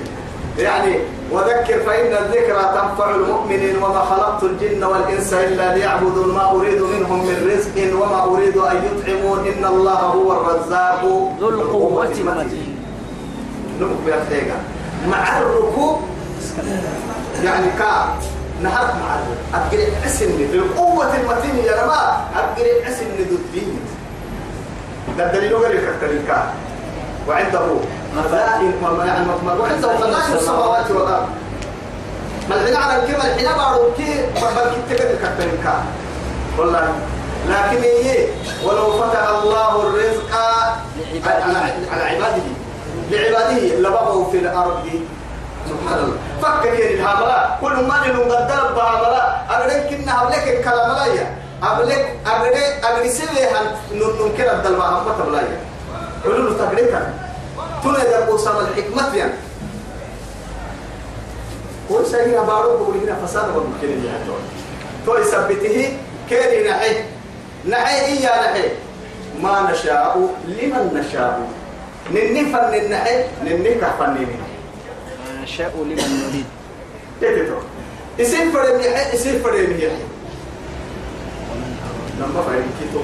[0.58, 0.94] يعني
[1.32, 7.50] وذكر فإن الذكرى تنفع المؤمنين وما خلقت الجن والإنس إلا ليعبدون ما أريد منهم من
[7.50, 11.04] رزق وما أريد أن يطعمون إن الله هو الرزاق.
[11.40, 12.78] ذو القوة المتين.
[13.80, 14.58] نمك بيرتيغا
[15.10, 16.00] مع الركوب
[17.44, 18.18] يعني كا
[18.62, 19.16] نهرت مع
[19.54, 23.80] أبقري عسن بالقوة المتين يا رما أبقري عسن ضد الدين.
[25.18, 26.52] ده الدليل يكتر الكا
[27.28, 27.66] وعنده
[28.24, 31.28] خزائن وعنده خزائن السماوات والأرض.
[32.50, 34.26] ملعين على الكلمة الحين بارو كي
[34.90, 35.82] تقدر كتر الكا
[36.58, 36.92] والله.
[37.48, 38.28] لكن إيه؟
[38.64, 40.36] ولو فتح الله الرزق
[41.92, 42.42] على عباده.
[43.10, 44.84] لعباده لبغوا في الأرض
[45.70, 46.18] سبحان الله.
[46.42, 51.26] فكك الهاملا كل ما نقدر بهاملا أبلك كنا أبلك الكلام لا يا
[51.62, 53.60] أبلك أبلك أبلك سويها
[53.92, 55.56] نمكن الدلما هم تبلايا
[56.24, 57.00] قولوا تقريبا
[57.84, 59.32] تنا يدربوا سام الحكمة يعني.
[61.90, 64.40] هو سيجينا بارو بقول هنا فساد وممكن اللي هتقول
[65.06, 65.96] تو يثبته
[66.28, 66.94] كيري نحي
[67.68, 68.68] نحي إيا نحي
[69.42, 71.40] ما نشاء لمن نشاء.
[72.10, 74.48] نني فن النحي نني كفنيني ما
[75.48, 76.44] نشاء لمن نريد.
[77.20, 77.54] تيتو
[78.18, 78.80] يصير فريم
[79.14, 80.04] يصير فريم يحي
[82.20, 82.98] لما فريم كي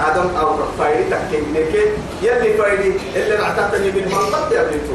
[0.00, 1.74] آدم أو فايري تكين منك
[2.22, 4.94] يلي فايري اللي رعتتني بالمنطق يا بنتو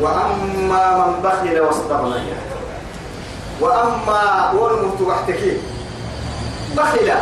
[0.00, 2.22] وأما من بخل واستغنى
[3.60, 5.40] وأما ورمت وحتك
[6.76, 7.12] بخل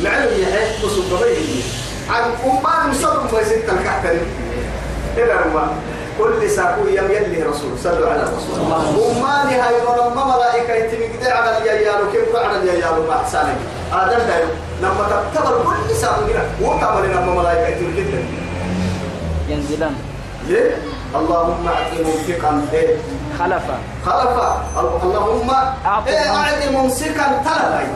[0.00, 4.20] معنى يحيى وصل بيه عن أمان مصر ما يزيد الكحتري
[5.16, 5.68] إلى ما
[6.18, 7.78] كل ساكو يم يلي رسول.
[7.84, 8.72] صلوا على الرسول
[9.16, 13.56] أمان هاي ورم ملائكة يتمي على اليال وكيف على اليال ما أحسانك
[13.92, 14.48] آدم دايو.
[14.82, 18.24] لما تكتبر كل ساكو كده وكمل لما ملائكة يتمي جدا
[19.48, 19.94] ينزلان.
[20.48, 20.76] ليه؟
[21.14, 22.66] اللهم أعطي منفقا.
[22.72, 22.96] إيه؟
[23.38, 23.78] خلفا.
[24.06, 24.64] خلفا.
[25.02, 25.50] اللهم
[25.86, 27.86] أعطي إيه ممسكا تلفا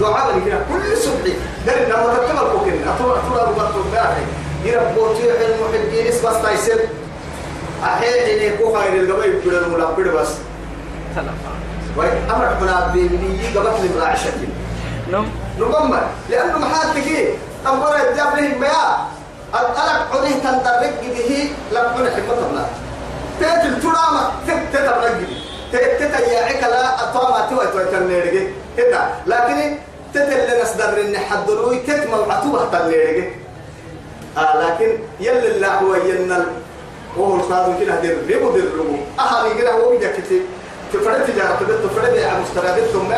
[0.00, 1.34] دعاء كده كل صبح
[1.66, 4.22] ده لما تكتب الكوكين أطلع أطلع ربط الباحي
[4.64, 6.80] يربو تيح المحبين اسمه تايسر
[7.84, 10.28] أحيان يكو خير الجبل يقول الملابد بس.
[11.96, 14.48] وي أمر حنا بيمني قبل المراعي شكل
[15.12, 15.28] نم
[15.58, 17.08] نقمر لأنه محاتك
[17.66, 18.96] أمر يجاب لهم بيا
[19.54, 19.78] ألق
[20.12, 21.50] عليه تندرك به.
[21.72, 22.66] لم يكن حكمة الله.
[23.40, 25.44] تيتل ترامة تتبرك به.
[25.72, 27.10] تتياعك لا
[27.50, 28.48] توي تنيرجي
[28.78, 29.76] هنا لكن
[30.14, 33.28] تتل نصدر إن حضروي تتمل عتوبة تنيرجي
[34.38, 36.46] آه لكن يل الله هو ينل
[37.16, 40.42] وهو القاضي كده دير ريبو دير ربو أهل كده هو بيجا كتير.
[40.92, 43.12] تفرد تجارة تبت تفرد يا مشتريات ثم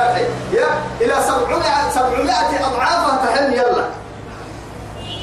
[0.53, 0.67] يا
[1.01, 3.89] إلى سبعمائة سبعمائة أضعاف تحل يلا.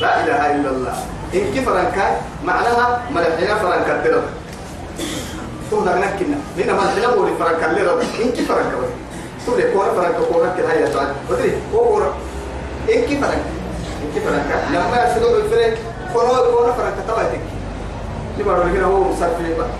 [0.01, 0.95] لا إله إلا الله.
[1.33, 4.23] إن كيف فرنكا معناها ملحنا فرنكا درب
[5.71, 8.77] تهدر نكنا من ملحنا بولي فرنكا لرب إن كيف فرنكا؟
[9.45, 12.13] تقول كورة فرنكا كورة كده هي تعال بدري هو كورة
[12.89, 13.43] إن كيف فرنكا
[14.03, 15.77] إن كيف فرنكا لما يرسلوا الفريق
[16.13, 17.39] كورة كورة فرنكا تبع تك
[18.39, 19.31] لما لو هو مصرف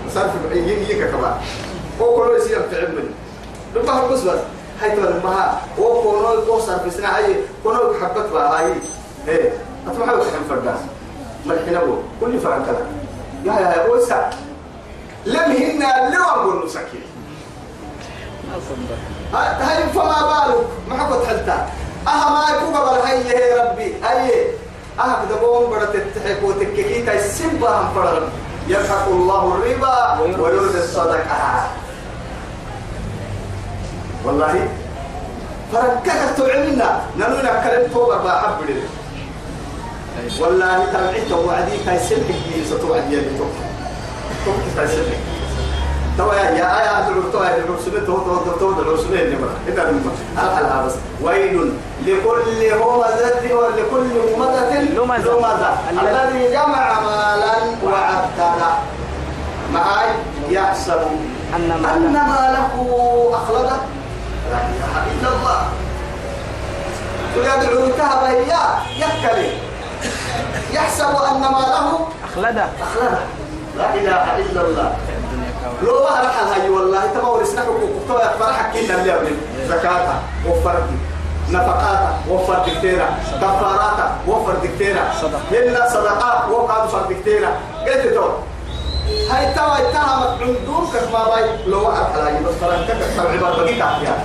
[0.08, 1.34] مصرف يجي يجي كمان
[2.02, 3.10] هو كورة يصير في علمني
[3.76, 4.39] لما هو بس بس.
[4.82, 8.73] هاي تبع المها هو كورة كورة صرف سنة هاي كورة حبت بقى هاي.
[9.28, 9.52] إيه
[9.88, 10.80] أتوقع وسحن فرداس
[11.45, 12.86] ملحنا بو كل فرن كذا
[13.45, 14.30] يا يا وسع
[15.26, 16.99] لم هنا لو أقول نسكي.
[18.49, 19.12] ما صدق.
[19.38, 21.67] هاي فما بالك؟ ما حكت حلتا.
[22.08, 23.96] أها ما يكون قبل هاي يا ربي.
[24.04, 24.48] هاي.
[25.00, 25.26] أها
[25.72, 27.02] بدأت تتحك وتككي.
[27.06, 28.30] تاي سبا هم فرن
[28.67, 31.67] يلحق الله الربا ويرد الصدقة.
[34.26, 34.67] والله.
[35.74, 38.89] فركك تعلمنا ننونا كلمة توبة بحب لله
[40.39, 41.78] والله تبعت وعدي.
[41.86, 43.54] كاي سلك بي ستوعد يلي توك
[44.46, 45.17] توك كاي سلك
[46.17, 46.49] توا يا
[46.80, 48.84] آية الرسول يا تو تو تو تو
[50.86, 51.73] بس ويل
[52.06, 55.73] لكل همزة ولكل همزة لمزة.
[55.91, 58.65] الذي جمع مالا وعدده
[59.73, 60.10] معاي
[60.49, 61.02] يحسب
[61.56, 62.69] أن ماله
[63.34, 63.78] أخلده
[64.52, 65.62] لا إله إلا الله
[67.38, 68.54] ويدعو تهب هي
[68.97, 69.52] يكلي
[70.73, 73.19] يحسب أن ماله أخلده أخلده
[73.78, 74.95] لا إله إلا الله
[75.83, 79.36] لو ما رحل هاي والله تما ورسنا حقوق تو فرحك كنا اللي قبل
[79.69, 80.13] زكاة
[80.49, 80.83] وفرت
[81.49, 83.05] نفقات وفر دكتيرا
[83.41, 85.41] كفارات وفر دكتيرا صدقة.
[85.51, 87.49] هنا صدقات وقعد فر دكتيرا
[87.86, 88.29] قلت تو
[89.31, 91.49] هاي توا اتهمت عندهم كما باي.
[91.67, 94.23] لو رحل هاي بس فرنك كتب عباد بقيت أحيانا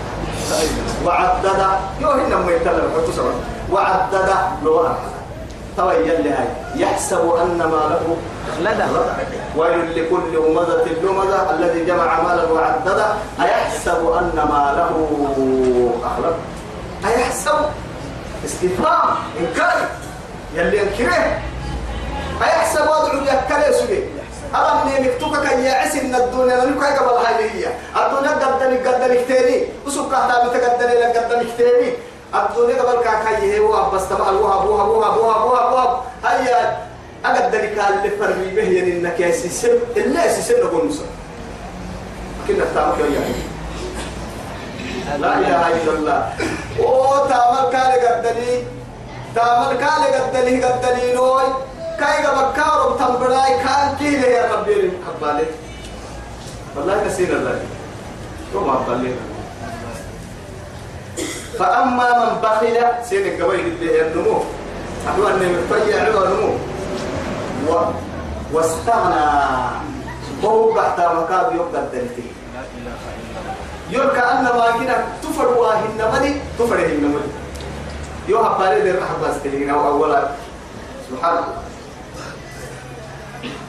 [1.04, 1.60] وعدد
[2.00, 3.34] يو هنا ما يتكلم حتى سبب
[3.72, 4.28] وعدد
[4.64, 4.94] لو رحل
[5.76, 6.46] توا يلي هاي
[6.78, 8.16] يحسب أن ماله
[8.48, 8.86] أخلده.
[9.56, 13.06] ويل لكل همزة لمزة الذي جمع مالا وعدده.
[13.40, 14.94] أيحسب أن ماله
[16.04, 16.36] أخلد
[17.04, 17.58] أيحسب.
[18.44, 19.88] استفهام إنكار.
[20.54, 21.40] يلي ينكره
[22.42, 24.00] أيحسب وضع يكره سوي.
[24.84, 27.44] من يكتوك كي يعس إن الدنيا لم يكن قبل هاي
[27.96, 31.96] الدنيا قدني قدني كتيري وسوك هذا متقدني لك قدني كتيري
[32.34, 36.88] الدنيا قبل كاكاي هو بس تبع الوها بوها بوها بوها بوها بوها هيا.
[37.24, 41.04] أقدر قال اللي فرمي به يعني إنك يا سيسم إلا سيسم نقول نصر.
[42.48, 43.34] كنا تعمل يعني؟
[45.20, 46.32] لا إله إلا الله.
[46.80, 48.64] أو تعمل كالي قدني
[49.34, 51.42] تعمل كالي قدني قدني نوي.
[52.00, 55.46] كاي بكارم تنبراي كان كيله يا ربي؟ قبالي
[56.76, 57.60] والله كثير الله.
[58.54, 59.14] وما قبالي
[61.58, 64.42] فأما من بخل سين القبيل اللي النمو.
[65.08, 66.52] أحوال أن عوى نمو.
[67.68, 67.84] و...
[68.52, 69.24] واستغنى.
[70.42, 72.22] وهو بعد مكاب يبقى الدلتي
[73.90, 77.32] يركى أن ما كنا تفر واهن مدي تفر هن مدي.
[78.28, 80.28] يو حبالي دير حباس تلين أو أولا
[81.10, 81.62] سبحان الله.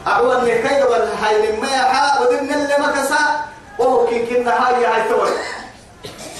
[0.07, 3.23] أعوان نكاية والحين ما يحا ودن اللي مكسا
[3.79, 5.29] وهو كين كنا هاي تور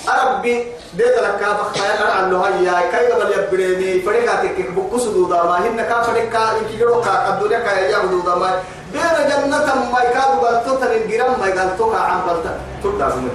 [0.09, 4.01] أربي ديت لك كابا خيال عن هاي كاي قبل يبريني.
[4.01, 5.57] فريقاتك بكوس دودا ما.
[5.57, 8.49] هن كا فريقا إنك يروح كا الدنيا كا يجاب دودا ما.
[8.93, 9.99] بين جنة ما.
[10.03, 11.47] يكاد بلتو تنين جرام ما.
[11.47, 13.29] يقالتو كا عم بلتا تبدا من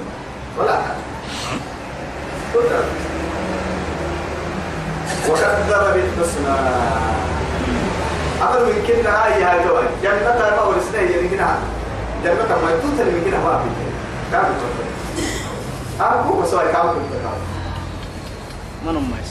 [0.58, 0.78] ولا
[2.54, 2.78] تبدا
[5.28, 6.54] وكذب بالحسنى.
[8.42, 11.58] أمر من كنا هاي هاي توي جنة ما ورسنا كنا
[12.24, 13.68] جنة ما يتوتر من كنا ما في
[14.32, 14.83] كم
[16.00, 16.96] أبو بس هاي كم تقول
[18.86, 19.28] من أمس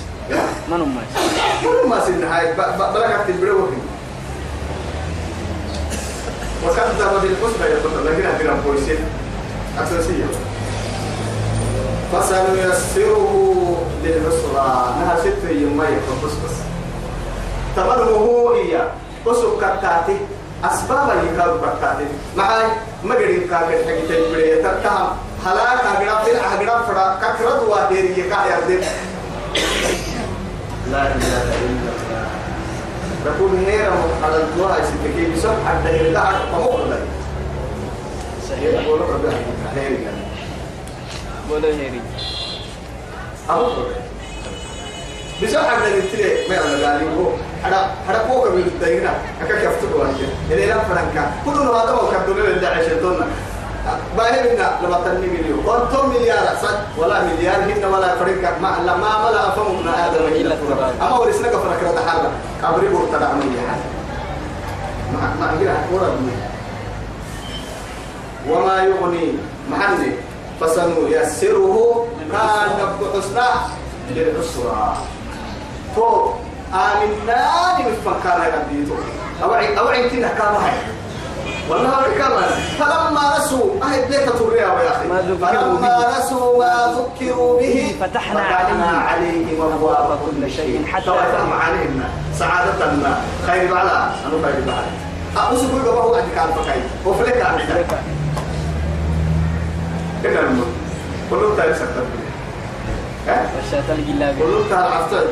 [0.69, 3.67] من أمس كل ما سن هاي بلغت البلوغ
[6.65, 8.97] وكذب بالحسنى يقول لكن أكرم بويسين
[9.79, 10.25] أساسية
[12.13, 16.57] فسنيسره للعسرى نها ست يكون بس بس
[17.79, 18.87] هو إياه
[19.27, 20.17] أسوك كتاتي
[20.63, 22.05] أسباب يكاد كتاتي
[22.37, 22.65] معاي
[23.03, 25.07] ما قدر كاكل حاجة تجبرية تتهم
[25.45, 28.85] هلاك أجرام في أجرام فرا كثرة واديري يكاد يردن
[30.91, 32.27] لا إله إلا الله.
[33.25, 36.99] تكون هيرا على الدعاء ستكي بسرعة حتى يرجع فمخرج
[38.49, 39.33] صحيح يقول ربنا
[39.75, 40.13] هيرا
[41.49, 42.01] ولا هيري
[43.49, 43.71] أبو
[45.43, 47.07] بسرعة حتى يرجع ما يعمل ذلك.
[47.17, 47.29] هو
[47.63, 50.15] هذا هذا فوق من الدينا أكاك يفتقوا عنك
[50.51, 51.31] إذا لا فرنكا.
[51.45, 53.27] كل هذا ما كدونا اللي عشتونا
[54.17, 55.59] باهرنا لما تنمي مليون.
[55.67, 60.55] قلتم مليار صد ولا مليار هنا ولا فرنكا ما لا ما ملا أفهمنا هذا إلا.
[61.01, 63.45] أما ورسنا كفرك رد حرة كبري بورتا عمي
[65.13, 66.17] ما ما أجرا ورد
[68.49, 69.25] وما يغني
[69.71, 70.11] محني
[70.61, 73.49] فسنيسره كان بحسنى
[74.11, 74.97] للعسرى.
[75.95, 76.09] تو
[76.73, 78.95] آمنا من فكان يبيتو
[79.43, 80.29] أوعي أوعي كنا
[81.69, 82.41] كما هي والله كما
[82.79, 85.07] فلما نسوا أهل بيت توريا يا أخي.
[85.07, 86.19] فلما.
[86.19, 90.85] نسوا ما ذكروا به فتحنا عليهم عليهم أبواب كل شيء.
[90.85, 92.03] حتى أتم عليهم.
[92.39, 94.87] سعادتنا خير بعلا أنا خير بعلا
[95.37, 97.87] أقصد كل جبهة عندك على فكاي وفلك عندك
[100.23, 100.65] كنا نمر
[101.29, 102.05] كله تايم سكتر.
[103.27, 105.25] ها؟ والشيطان الجلابي كله تايم عفتر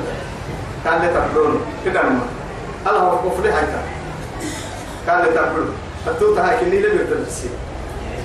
[0.84, 2.26] كان تقولون كنا نمر
[2.88, 3.82] الله هو وفلك هايتا
[5.08, 5.74] كان لي تقولون
[6.06, 7.50] فتوت هاي كني لم يتلبسي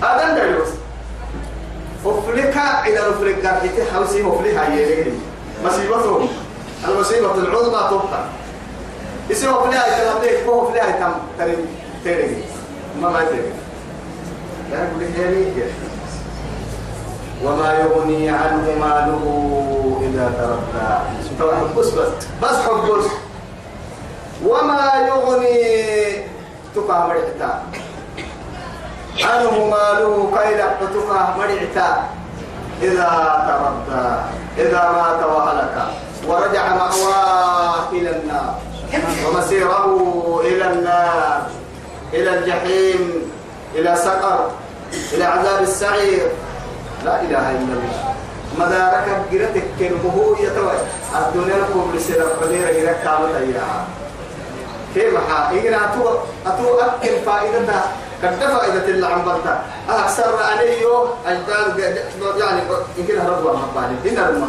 [0.02, 0.68] هذا ده بس.
[2.04, 5.12] وفلك إذا وفلك قاعد حوسي وفلك هاي يلي
[5.64, 6.28] مصيبته.
[6.88, 8.24] المصيبة العظمى تبقى.
[9.30, 11.66] يسوي وفلك هاي تلام ليك هو وفلك هاي تم تريم
[12.04, 12.44] تيري
[13.02, 13.52] ما ما تيري
[14.70, 15.64] لا يقول لي
[17.44, 20.88] وما يغني عنه ماله إذا تردى.
[21.40, 22.08] طبعا بس بس.
[22.42, 23.04] بس حب بس.
[24.46, 26.35] وما يغني
[26.76, 27.62] تقع مرعتا.
[29.24, 31.90] عنه ماله كيلا تقع مرعتا.
[32.82, 33.10] إذا
[33.48, 34.06] تردى
[34.58, 35.76] إذا مات وهلك.
[36.28, 38.54] ورجع مأواه إلى النار.
[39.26, 39.86] ومسيره
[40.44, 41.42] إلى النار.
[42.12, 43.02] إلى الجحيم.
[43.74, 44.50] إلى سقر.
[45.12, 46.28] إلى عذاب السعير.
[47.04, 48.14] لا إله إلا الله.
[48.58, 50.72] مدارك جرتك كنبه يتوى
[51.16, 53.84] الدنيا لكم لسيرة قديرة إلى كامل أيها
[54.96, 56.08] كيف حا إذا أتو
[56.46, 57.82] أتو أكل فائدة
[58.22, 60.86] قد فائدة اللي عم بلتا أكثر عليه
[61.26, 61.78] أجداد
[62.38, 62.60] يعني
[62.98, 64.48] يمكن هرب وما بالي إن الماء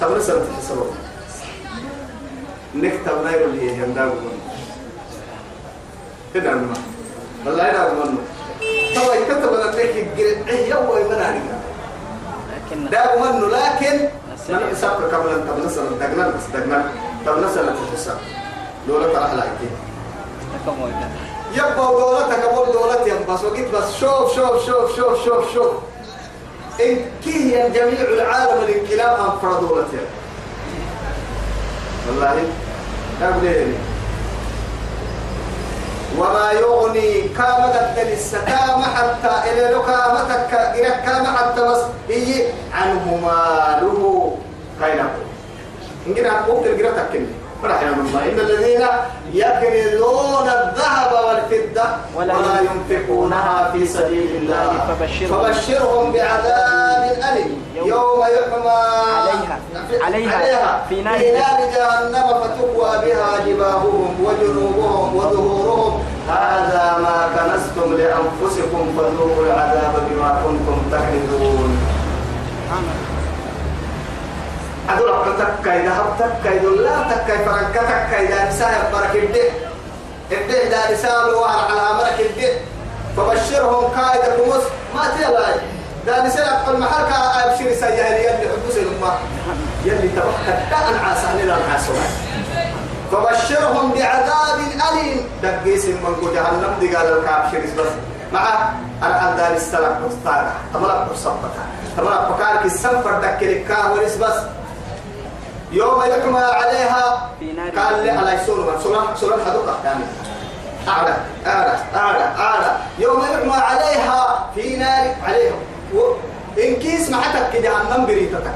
[0.00, 0.86] طب نسأل تحسبه
[2.74, 4.10] نكتب ناير اللي هي ينداغ
[6.36, 6.78] إن الماء
[7.46, 8.18] والله إنا منه
[8.96, 11.40] طبعا كتب لك الجرد إيه يوم يمنعني
[12.54, 14.08] لكن داغ منه لكن
[14.48, 16.84] من يسافر قبل أن طب نسأل دقنا بس دقنا.
[18.96, 19.70] أكيد
[20.66, 20.94] كم وين
[21.54, 25.72] يبقى دولتك قبل دولتي بس وقت بس شوف شوف شوف شوف شوف شوف.
[26.80, 29.96] إن كي جميع العالم الانقلاب عن فرد دولتي
[32.08, 32.42] والله
[33.20, 33.74] لا بليني
[36.18, 43.16] وما يغني كام قد السكام حتى إلى لو كامتك إلى كام حتى بس هي عنه
[43.22, 44.36] ماله.
[44.80, 45.10] كاينة
[46.06, 47.26] إن كنا ممكن قرأتك كني
[47.62, 48.82] فرحنا من الله إن الذين
[49.32, 54.70] يكنزون الذهب والفضة ولا ينفقونها في سبيل الله.
[54.88, 57.62] فبشرهم- فبشرهم بعذاب أليم.
[57.74, 58.70] يوم- يحمى
[59.16, 59.58] عليها.
[60.36, 60.84] عليها.
[60.88, 66.02] في نار في نار جهنم فتقوى بها جباههم وجنوبهم وظهورهم.
[66.28, 71.78] هذا ما كنستم لأنفسكم فذوقوا العذاب بما كنتم تكذبون
[74.88, 76.06] أدول أقول تكاي ذهب
[76.42, 79.50] تكاي دول لا تكاي فرنك تكاي ذا نساء برك الدين
[80.32, 82.54] الدين نساء الوار على أمرك الدين
[83.16, 84.62] فبشرهم كايدة كمس
[84.94, 85.60] ما تلاقي
[86.06, 89.12] ذا نساء أقول محل كا أبشر سيئة يلي حدوث الأمة
[89.84, 90.32] يلي تبقى
[90.70, 92.10] تأن عاسان إلى العاسوان
[93.12, 94.58] فبشرهم بعذاب
[94.92, 95.28] أليم.
[95.42, 97.86] دقيس من كو جهنم دي قال الكابشر بس
[98.32, 98.68] مع
[99.02, 101.64] أنا أندار السلام مستارة تملك مصبتا
[101.96, 104.34] تملك بكارك السنفر دكرك كاوليس بس.
[105.72, 107.30] يوم يحمى عليها
[107.76, 109.78] قال لي على سورة سورة سورة حدوقة
[110.88, 111.16] أعلى
[111.46, 112.76] أعلى أعلى أعلى.
[112.98, 115.54] يوم يحمى عليها في نار عليها.
[116.58, 118.52] إن كيس معتك جهنم بريتك.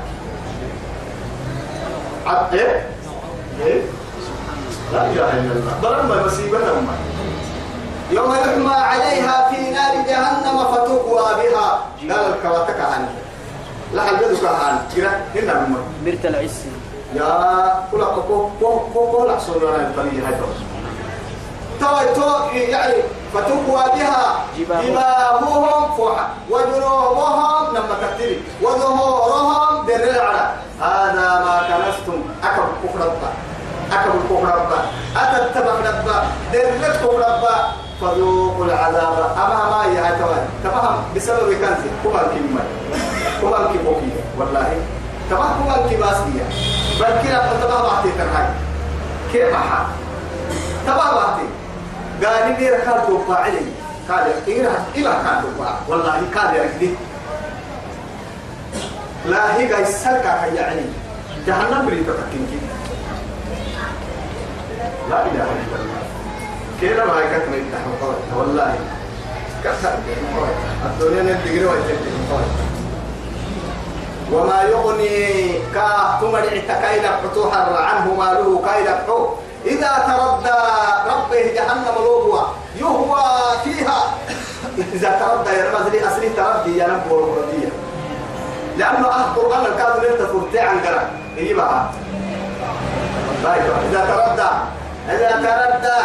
[2.26, 2.54] عب...
[2.54, 2.86] إيه؟
[3.60, 3.82] إيه؟
[4.92, 5.72] لا إله إلا الله.
[5.82, 6.94] ضرب مصيبة أمة.
[8.10, 11.80] يوم يحمى عليها في نار جهنم فتقوى بها.
[12.00, 13.06] قال الكواتك عني
[13.94, 15.78] لا حلبدك عني كده هنا أمة.
[16.04, 16.72] برت العسي
[17.14, 17.32] يا
[17.92, 20.34] كل كو كو كو لا سورة الطريقة هاي
[21.80, 22.94] تو تو يعني
[23.34, 24.96] فتقوى بها جباههم.
[25.96, 30.46] فوحا وجنوبهم لما تكتري وظهورهم در العلا
[30.80, 32.20] هذا ما كنستم.
[32.44, 33.30] أكب كفربا
[33.92, 34.78] أكب كفربا
[35.16, 36.16] أتتبق ربا.
[36.52, 37.56] درت كفربا
[38.00, 39.16] فذوقوا العذاب.
[39.36, 42.62] أما ما توان تمام بسبب كنزي كما الكلمة.
[43.40, 44.70] كما الكبوكي والله.
[45.32, 46.44] تمام كما الكباسية
[47.00, 48.46] بل كلا فتبع بعتي تنهاي
[49.32, 49.86] كيف حال
[50.86, 51.46] تبع بعتي
[52.24, 53.60] قال لي ركال دوبا علي
[54.08, 56.90] قال إيه إيه كان دوبا والله قال يا كدي
[59.26, 60.82] لا هي جاي سرقة يعني
[61.46, 62.60] جهنم بريد تكين
[65.10, 66.02] لا إله إلا الله.
[66.80, 68.74] كيلا ما يكتم يتحمل والله.
[69.64, 69.98] كثر
[70.86, 72.71] الدنيا ندقر ويتحمل
[74.32, 78.86] وما يغني كا تمرع تكايد فتوحا عنه ماله كايد
[79.66, 80.58] إذا تردى
[81.06, 82.40] ربه جهنم لوبوا
[82.76, 83.24] يهوى
[83.64, 84.14] فيها.
[84.94, 87.70] إذا تردى يا رمز لي أصلي تردي يا نبو القرآن
[88.76, 90.80] لأنه أهل القرآن الكاظم أنت فرتي عن
[91.54, 91.86] بقى
[93.44, 94.48] طيب إذا تردى.
[95.08, 96.02] إذا تردى.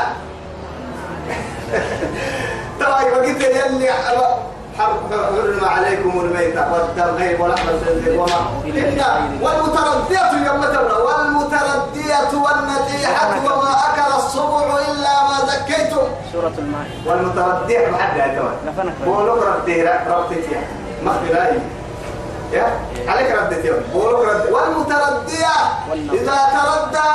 [2.79, 3.91] طيب قلت يلي
[4.77, 8.39] حرم عليكم الميتة والدم غير ولحم الخنزير وما
[9.41, 16.07] والمتردية يوم تبرى والمتردية والنتيحة وما أكل الصبع إلا ما زكيتم.
[16.33, 16.95] سورة المائدة.
[17.05, 20.55] والمتردية يا توي لفنك بولوك رديها ربطتي
[21.03, 21.59] ما بلاي
[22.53, 22.67] يا؟
[23.07, 25.53] عليك ردتي بولوك رد والمتردية.
[26.13, 27.09] إذا تردى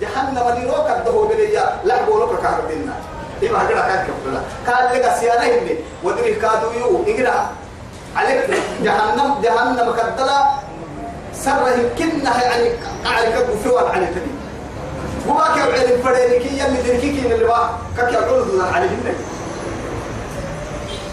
[0.00, 2.92] جهنم دي روك الدهو بليا لا بولوك كهردنا
[3.42, 4.40] إما هكذا كان كفلا.
[4.66, 5.76] قال لك سيانا هني.
[6.04, 7.04] ودري كادو يو.
[7.06, 7.50] إقرأ.
[8.16, 8.50] عليك.
[8.82, 10.66] جهنم جهنم كدلا.
[11.34, 12.68] سره كنا يعني
[13.06, 14.30] عليك بفوان على تبي
[15.28, 18.16] هو كيف علم فرينك يلي دركيك اللي بقى كيف
[18.74, 19.14] على النبي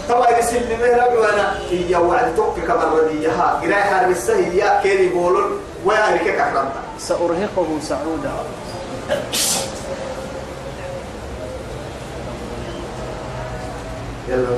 [0.08, 1.58] طبعا يسل مهرب وأنا.
[1.70, 5.60] هي وعد توك كما رديها قراء حرب السهية كيري بولون.
[5.84, 8.32] ويا ريكا كحرمتا سأرهقه سعودا.
[14.28, 14.48] يلا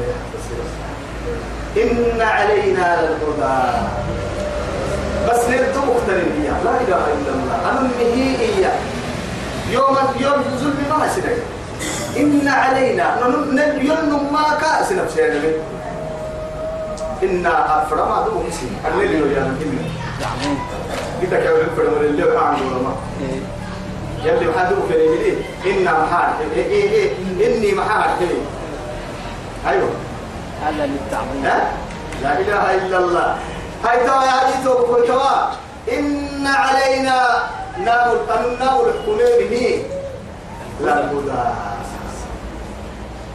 [1.76, 3.86] إن علينا للهدى
[5.28, 7.70] بس نردو مختلف هي لا إله إلا الله.
[7.70, 8.36] أنا هي.
[8.36, 8.70] هي
[9.70, 11.38] يوم يوم ظلم ما سنك
[12.16, 13.16] إن علينا.
[13.82, 15.52] يلن ما كأس نفسنا
[17.22, 18.76] إن أفرما دو مسلم.
[18.94, 19.78] الليل يا نبي.
[21.22, 22.62] كده كده الفرما اللي هو عنده
[23.20, 23.40] إيه.
[24.24, 28.38] يلي محادو في الإنجليز إن محاد إيه إيه إيه إني محاد كده
[29.68, 29.90] أيوه.
[30.62, 31.42] هذا للتعظيم؟
[32.22, 33.36] لا إله إلا الله.
[33.84, 34.64] هاي توا يا حديث
[35.06, 35.50] توا
[35.92, 37.18] إن علينا
[37.78, 39.84] نام أن نام الحكمين به
[40.80, 41.44] لا الهدى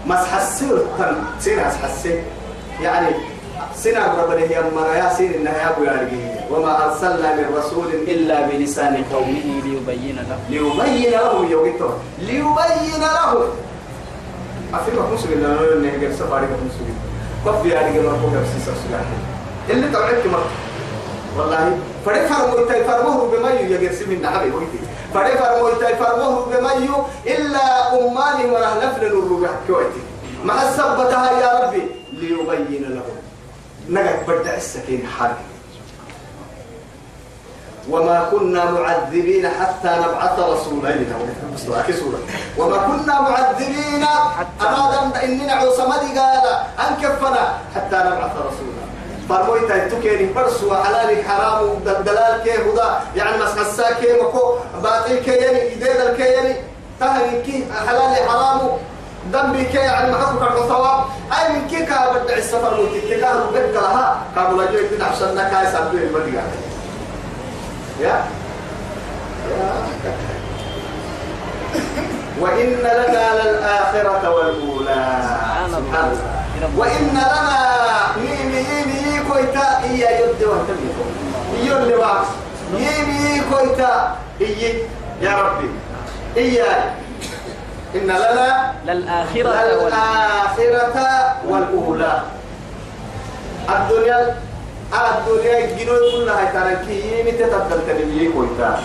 [0.05, 1.15] مسح السر تن.
[1.39, 2.23] سين حسين
[2.81, 3.07] يعني
[3.75, 5.83] سنة ربنا هي مريا سين إنها يا أبو
[6.51, 11.51] وما أرسلنا من رسول إلا بلسان قومه ليبين له ليبين لهم.
[11.51, 13.49] يوميتهم ليبين لهم.
[14.73, 16.95] أفهم مسلم لنا نقول نهجر سفاري مسلم.
[17.45, 19.05] كف يا رجال مركوب نفسي سلسلة
[19.69, 20.43] اللي تعرف مر
[21.37, 24.79] والله فري فرمو يتاي فرموه بما يجرس من نحبي ويتي
[25.13, 26.73] فري فرمو يتاي فرموه بما
[27.27, 30.01] إلا أماني وراه نفل الربع كويتي.
[30.45, 31.81] مع السبتها يا ربي
[32.13, 33.17] ليبين لهم
[33.89, 35.37] نقد بدأ السكين حرق
[37.89, 40.95] وما كنا معذبين حتى نبعث رسولا.
[42.57, 44.05] وما كنا معذبين
[44.61, 46.45] أما إننا عصمدي قال
[46.89, 47.43] أنكفنا
[47.75, 48.81] حتى نبعث رسولا.
[49.29, 54.55] فرمويتا تكيني برسوا حلال حرام دلال كي هدا يعني مسحسا كي مكو.
[54.83, 56.55] باطل كي يعني إديد الكي يعني
[56.99, 58.59] تهني كي حلال حرام.
[59.31, 61.03] ذنبي كي يعني محبك الثواب
[61.39, 63.01] أي من كي كابد السفر موتي.
[63.01, 66.13] كي قد لها كابو لجوي تنا عشان نكاي سابدين
[67.99, 68.25] المدقة يا.
[72.39, 75.05] وإن لنا للآخرة والأولى.
[75.71, 76.69] سبحان الله.
[76.77, 77.59] وإن لنا
[78.17, 80.95] ميمي يمي كويتا إيا يد وانتبه
[81.63, 82.27] يولي واقس
[82.73, 84.73] يمي كويتا إيا
[85.21, 85.69] يا ربي.
[86.37, 86.93] إيا
[87.95, 92.21] إن لنا للآخرة للآخرة والأولى.
[93.69, 94.35] الدنيا
[94.93, 98.79] الدنيا جنود كلها تركي يمي تتبدل تنمي كويتا.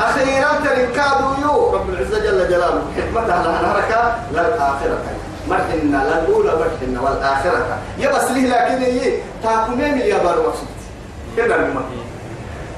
[0.00, 4.98] أخيرا تنكادوا يو رب العزة جل جلاله حكمتها لها الحركة للآخرة.
[5.48, 7.78] مرحنا للأولى مرحنا والآخرة.
[7.98, 10.68] يا بس ليه لكن هي تاكمين يا بارو مقصود.
[11.36, 11.82] كده المهم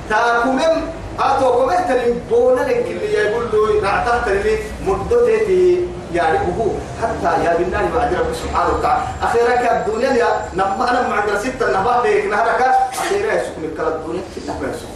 [0.09, 5.79] تاكمين أتو كمين ترين بونا لك اللي يقول له نعتقد اللي مدته
[6.15, 6.67] يعني هو
[7.03, 9.03] حتى يا بالله بعد رب سبحانه وتعالى.
[9.23, 12.63] أخيرا كالدنيا يا نما أنا مع ستة نبات لك نهرك
[13.01, 14.87] أخيرا يسكن الكلا الدنيا كنا بيسكن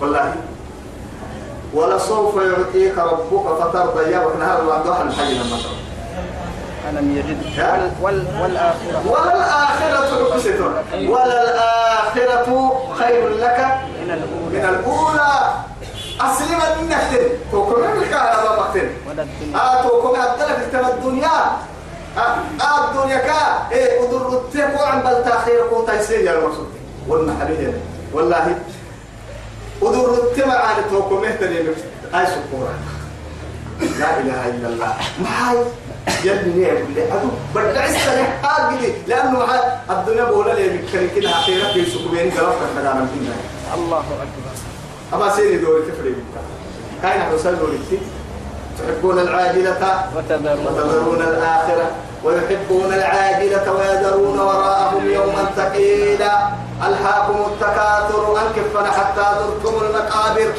[0.00, 0.34] والله.
[1.74, 4.10] ولسوف يعطيك ربك فترضى.
[4.12, 5.78] يا وكنا هذا الله دوحا الحي لما ترى
[6.88, 9.02] ألم يجد وال وال والآخرة.
[9.06, 10.60] وللآخرة حسن
[10.94, 12.48] وللآخرة
[12.98, 13.58] خير لك
[14.00, 14.08] من
[14.52, 15.34] من الأولى.
[16.20, 19.56] أسلم النفتن توكم مقتل ولا الدنيا.
[19.56, 21.38] آه توكم أدلك تم الدنيا.
[22.18, 23.68] آه آه الدنيا كا.
[23.72, 26.68] إيه ودر التك وعن بل تأخير قوة تيسير يا المقصود
[27.08, 27.80] والمحلية
[28.12, 28.58] والله.
[29.80, 31.58] ودر التمع عن توكم اهتني
[32.14, 32.74] أي سكورة.
[33.80, 34.94] لا إله إلا الله.
[35.22, 35.64] معاي.
[36.24, 37.28] يلي نعم اللي أدو.
[37.54, 39.44] بدع السنة هاجدي لأنه
[39.90, 41.30] الدنيا بولا لي بكري كده.
[41.30, 42.30] أخيرا في سكوبين.
[42.30, 43.32] قلبك مدام الدنيا
[43.74, 44.57] الله أكبر.
[45.14, 46.40] أما سيري دوري تفري بك
[47.02, 47.78] كاين حسن دوري
[48.78, 51.90] تحبون العاجلة؟ وتذرون الآخرة.
[52.24, 56.48] ويحبون العاجلة ويذرون وراءهم يوما ثقيلا.
[56.86, 58.36] ألهاكم التكاثر.
[58.42, 60.52] أنكفنا حتى زرتم المقابر.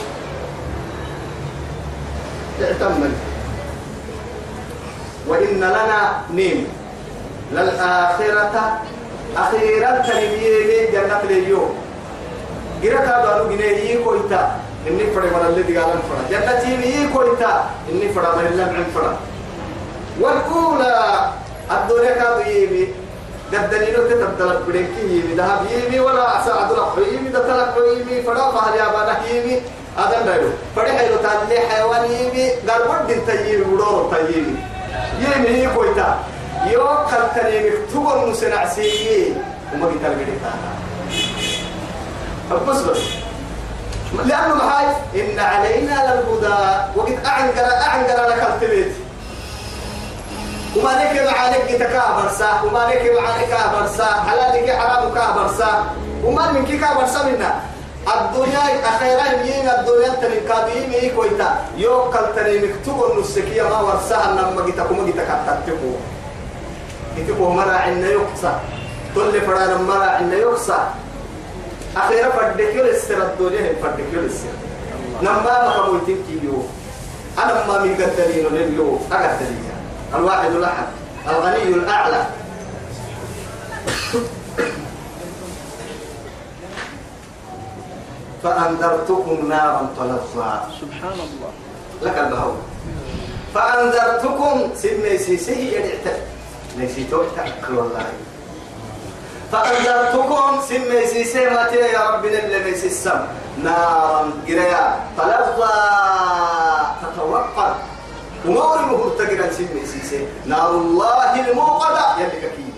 [2.64, 3.14] اعتمد.
[5.28, 6.68] وإن لنا نيم.
[7.52, 8.82] للآخرة
[9.38, 11.89] أخيرا تنميه جنة اليوم.
[12.84, 14.42] جرا كادو جنيه كويتا
[14.88, 19.16] إني فرد من الذي قال فرد جنة يمي كويتا إني فرد من اللي عن فرد
[20.22, 20.96] والأولى
[21.72, 22.88] الدنيا كادو يمي
[23.52, 28.88] دبدلينو تتبدل بدنك يمي ذهب يمي ولا سعد لك يمي دتلك يمي فرد فهل يا
[28.96, 29.62] بنا يمي
[29.98, 34.56] هذا نايلو فرد حيلو تالي حيوان يمي قربت دين تيمي ودور تيمي
[35.20, 36.20] يمي كويتا
[36.72, 39.34] يو كالتني مكتوب مسنع سيئي
[39.74, 40.28] وما قلت لك
[42.50, 42.98] بس بس
[44.26, 44.86] لأنه محاي
[45.16, 46.58] إن علينا للهدى
[46.96, 48.94] وقد أعنقر أعنقر لك التبيت
[50.78, 55.86] وما لك معانك تكابر سا وما لك معانك كابر سا حلالك حرام كابر سا
[56.24, 57.56] وما من كي كابر سا منا.
[58.08, 61.56] الدنيا أخيرا يمين الدنيا تنين كابيم إيه كويتا.
[61.78, 65.92] يوكل تنين مكتوب النسكية ما ورساها نما جيتك وما جيتك تتكو
[67.16, 68.52] جيتكو مرا عنا يقصى.
[69.16, 70.78] كل فرانا مرا عنا يقصى.
[71.98, 74.56] أخيرا فردكيو السر الدنيا فردكيو السر
[75.22, 76.64] نما ما كمويتين كيلو
[77.38, 79.70] أنا ما من قدرين اليوم أقدرين
[80.16, 80.88] الواحد الأحد.
[81.28, 82.26] الغني الأعلى.
[88.44, 91.52] فأنذرتكم نارا تلظى سبحان الله.
[92.02, 92.52] لك البهو
[93.56, 94.70] فأنذرتكم.
[94.76, 96.18] سمي سيسي يدعت
[96.78, 98.06] ليسي توقتك والله.
[99.52, 103.22] فأنذرتكم سمي سيسي متى يا رب اللي ميسي السم
[103.64, 105.00] نارا قريا.
[105.18, 105.76] تلظى
[107.02, 107.74] تتوقد
[108.46, 110.28] وما المهور تقرا سمي سيسي.
[110.46, 112.18] نار الله الموقدة.
[112.20, 112.70] يلي كي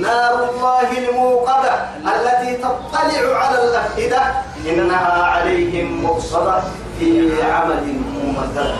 [0.00, 1.74] نار الله الموقدة.
[2.04, 4.22] التي تطلع على الأفئدة
[4.66, 6.62] إنها عليهم مقصدة
[6.98, 7.84] في عمل
[8.24, 8.74] ممدد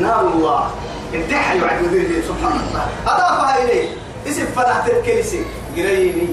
[0.00, 0.70] نار الله.
[1.14, 2.86] الدحى يعد ذي سبحان الله.
[3.06, 4.05] أضافها إليه.
[4.28, 5.44] اسم فتحت الكنيسة
[5.76, 6.28] قريني.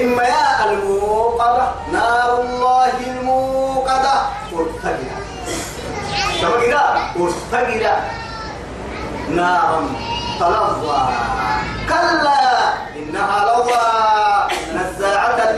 [0.00, 4.14] إما يا الموقدة نار الله الموقدة
[6.40, 6.82] كما كده
[7.16, 7.96] مرتقلة
[9.30, 9.80] نارا
[10.40, 11.00] تلظى.
[11.88, 13.88] كلا إنها لظى.
[14.74, 15.50] نزاعة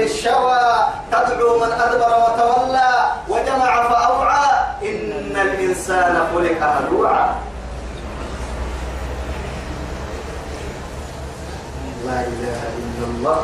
[1.58, 2.92] من أدبر وتولى.
[3.28, 4.50] وجمع فأوعى.
[4.82, 7.49] إن الإنسان خلق هلوعا.
[12.10, 13.40] لا إله إلا الله.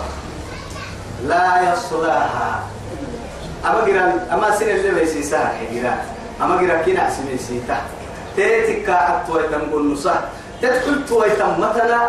[1.30, 2.50] لا يصلاها
[3.64, 5.94] أما جرا أما سن اللي بيسيسها جرا
[6.42, 7.78] أما جرا كنا اسمي سيتا
[8.36, 10.28] تيتك أتوي تنقول نصا
[10.62, 12.00] تدخل توي مثلا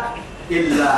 [0.50, 0.90] إلا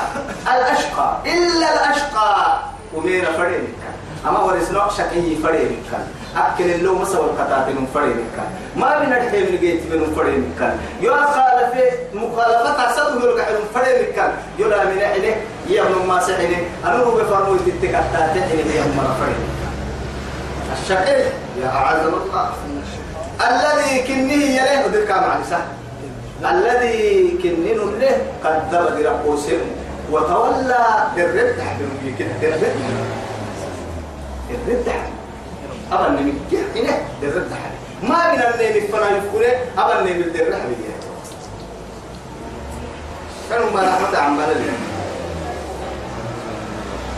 [0.48, 1.08] الأشقى.
[1.26, 2.60] إلا الأشقى.
[2.94, 3.80] ومين فرينك
[4.26, 5.90] أما ورسنا شقي فرينك
[6.36, 8.36] أكل اللو مسوى القطاتين فرينك
[8.76, 11.74] ما بين الحين من جيت من فرينك يا خالف
[12.14, 15.36] مخالفة عصده يلقى حلم فرينك يلا من عليه
[15.68, 19.60] يوم ما سحني أنا هو بفرمو يتتك التاتين يوم ما فرينك
[20.82, 21.20] الشقي
[21.62, 22.50] يا أعزم الله.
[23.40, 25.66] الذي كنه يليه ودرك مع نساء
[26.50, 29.60] الذي كنن له قدر درقوسهم
[30.10, 32.74] وتولى الرد حبيبي كده الرد
[34.50, 34.88] الرد
[35.92, 36.32] أبا نمي
[36.76, 37.50] هنا الرد
[38.02, 40.90] ما بين النيم فلا يفكره أبا نمي الدر حبيبي
[43.50, 44.62] كانوا ما رحمة عن بلد.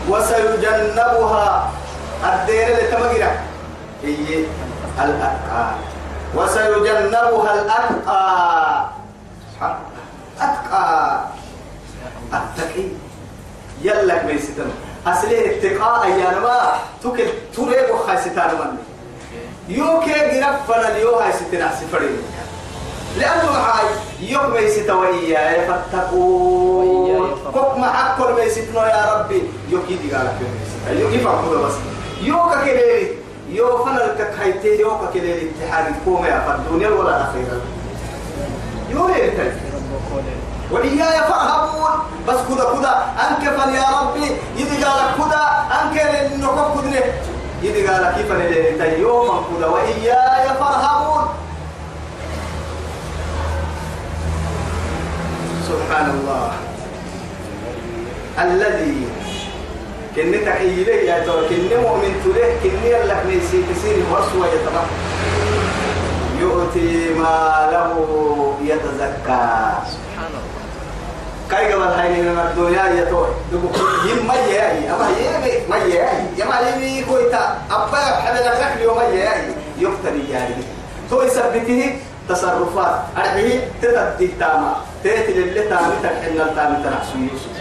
[0.09, 1.71] وسيجنبها
[2.23, 3.31] الدير اللي تمجرة
[4.03, 4.45] هي
[4.99, 5.71] الأتقى.
[6.35, 8.85] وسيجنبها الأتقى.
[10.41, 11.19] أتقى.
[12.33, 12.87] التقي
[13.81, 14.71] يلك بيستن
[15.07, 16.73] أصلي اتقاء أيانما
[17.03, 18.77] تكل تريب وخاستان من
[19.75, 22.17] يوكي غرفنا اليو هاي ستنا سفرين
[23.17, 23.85] لأنه معاي
[24.21, 29.43] يوم بيست وإياي فاتقون كوك معك كل بيستنا يا ربي.
[29.69, 31.73] يوكي دي قالك بيست يوكي فاقود بس.
[32.21, 33.07] يوكا كده
[33.49, 37.61] يو فنل كخيتي يوكا كده الاتحاد كوما يا فالدنيا ولا أخيرا.
[38.89, 39.53] يو ليه
[40.73, 41.93] وإياي فارهبون
[42.27, 42.93] بس كذا كذا
[43.23, 43.43] أنك
[43.75, 44.25] يا ربي.
[44.57, 45.95] يدي قالك كذا أنك
[46.41, 47.03] نقف كذا
[47.61, 51.25] يدي قالك كيف نلي يوم كذا وإياي فارهبون.
[55.69, 56.51] سبحان الله
[58.39, 59.07] الذي
[60.15, 64.83] كني تحيي يا ترى كني مؤمن تله كني لك نسي كسير ورسوة يتبع.
[66.39, 67.93] يؤتي ما له
[68.61, 69.53] يتزكى
[71.53, 73.25] كاي قبل هاي من الدنيا يا تو
[74.09, 78.97] يم ما ياي أما يمي ما ياي يا ما يمي كويتا أبا حدا لك اليوم
[78.97, 80.55] ما ياي يقتني يعني
[81.09, 81.99] تو يثبته
[82.29, 84.73] تصرفات أرحيه تتدي تاما
[85.03, 87.53] تأتي اللي تامي تحن التامي تنحسو يوسف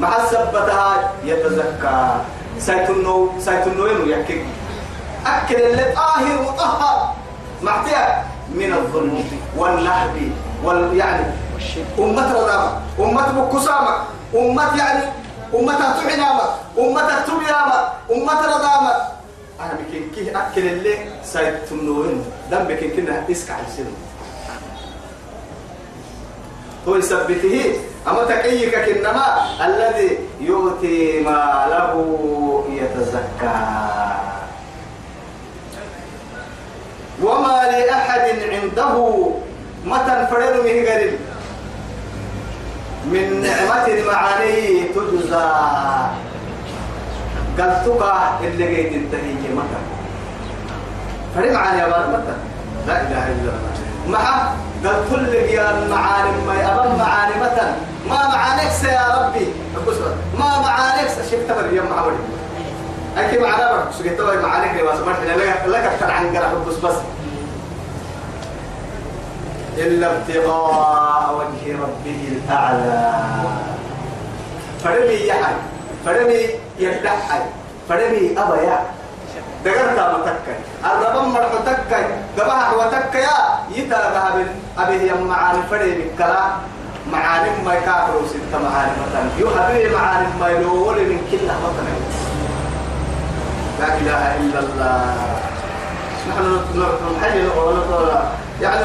[0.00, 1.98] مع السبتها يتزكى
[2.58, 4.46] سيتنو سيتنو ينو يكي
[5.26, 7.14] أكل اللي طاهر مطهر
[7.62, 9.24] معتيا من الظلم
[9.56, 10.16] والنهب
[10.64, 11.41] وال يعني
[11.98, 13.94] أمة رضامة أمة بكسامة
[14.34, 15.04] أمة يعني
[15.54, 16.44] أمة تعنامة
[16.78, 17.78] أمة تبيامة
[18.12, 18.92] أمة رضامة
[19.60, 20.94] أنا بكين كيه أكل اللي
[21.24, 23.92] سايد تنوين دم بكين كنا إسكع السنة
[26.88, 27.74] هو يثبته
[28.08, 29.26] أما تكيك كنما
[29.66, 31.94] الذي يؤتي ما له
[32.70, 33.54] يتزكى.
[37.22, 38.20] وما لأحد
[38.52, 38.94] عنده
[39.84, 41.18] متى فرد من قريب
[43.04, 45.48] من نعمة معاني تجزى.
[47.58, 49.80] قلتك اللي قيد انتهي متى؟
[51.34, 52.34] فرد معاني يا متى؟
[52.86, 53.72] لا إله إلا الله.
[54.08, 54.52] مع
[54.90, 57.74] قلت لك يا معاني ما أبا معاني متى؟
[58.08, 59.46] ما معانيك يا ربي.
[60.38, 62.12] ما معانيك شفت مريم محمد
[63.16, 65.16] أكيد معنا سجيت بقى معانيك لما سمعت.
[65.36, 66.94] لك لك عن قرح بس بس.
[69.78, 73.14] إلا ابتغاء وجه ربه الأعلى.
[74.84, 75.54] فرمي يحي
[76.04, 76.40] فرمي
[76.78, 77.40] يدحي
[77.88, 78.78] فرمي أبا يا.
[79.64, 82.04] دقرتا متكي الربا مرحو تكي
[82.38, 83.38] قبها وتكي يا.
[83.76, 84.46] يتا ذهب
[84.78, 86.42] أبيه يم معاني فرمي بالكلا
[87.12, 89.24] معاني ما يكافر ستة معاني مثلا.
[89.62, 91.94] حبيبي معاني ما يلول من كلها مثلا.
[93.80, 95.14] لا إله إلا الله.
[96.28, 96.62] نحن
[97.18, 97.48] نحيي
[98.60, 98.84] يعني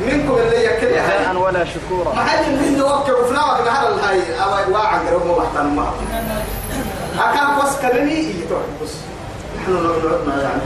[0.00, 2.14] منكم اللي يكل جزاء ولا شكورا.
[2.14, 5.86] ما حد من نوكل وفناوك نهار الهاي أو واعد قرب ما محترم ما
[7.18, 8.94] أكان بس كلمي يتوح بس.
[9.56, 9.72] نحن
[10.40, 10.62] يعني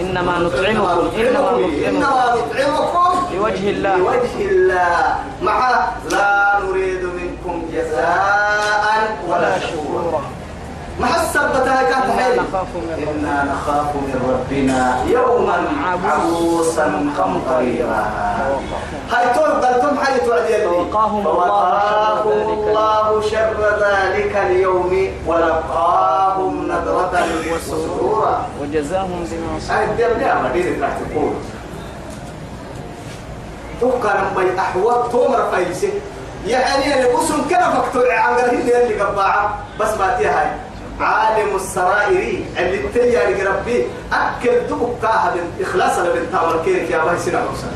[0.00, 1.56] إنما نطعمكم إنما
[1.88, 3.34] إنما نطعمكم.
[3.36, 3.96] لوجه الله.
[3.96, 5.16] لوجه الله.
[5.42, 10.22] مع لا نريد منكم جزاء ولا شكورا.
[11.00, 13.10] ما حسبتها كانت إنا حيل نخاف من ربنا.
[13.10, 15.04] إنا نخاف من ربنا.
[15.06, 16.86] يوما عبوسا
[17.18, 18.10] قمطريرا
[19.10, 20.64] هاي تقول قلتم حي توعد يلي.
[20.64, 25.08] فوقاهم الله شر ذلك اليوم.
[25.26, 27.24] ولقاهم نظرة
[27.54, 28.46] وسرورا.
[28.60, 29.84] وجزاهم بما صبروا.
[29.84, 31.32] الدم لا مدينة راح تقول؟
[33.80, 35.92] توقع لما أحوال تومر فايسي
[36.46, 39.58] يعني اللي أسم كنا فكتور عن قرهن اللي قبعة.
[39.80, 40.46] بس ما تيهاي
[41.00, 42.78] عالم السرائر اللي
[43.12, 43.86] يعني ربي.
[44.12, 47.72] أكل دبك كاها إخلاصا لبنتها والكيرك يا باي سنة حسن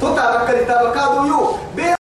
[0.00, 1.97] تتابع كتابك هذا يو.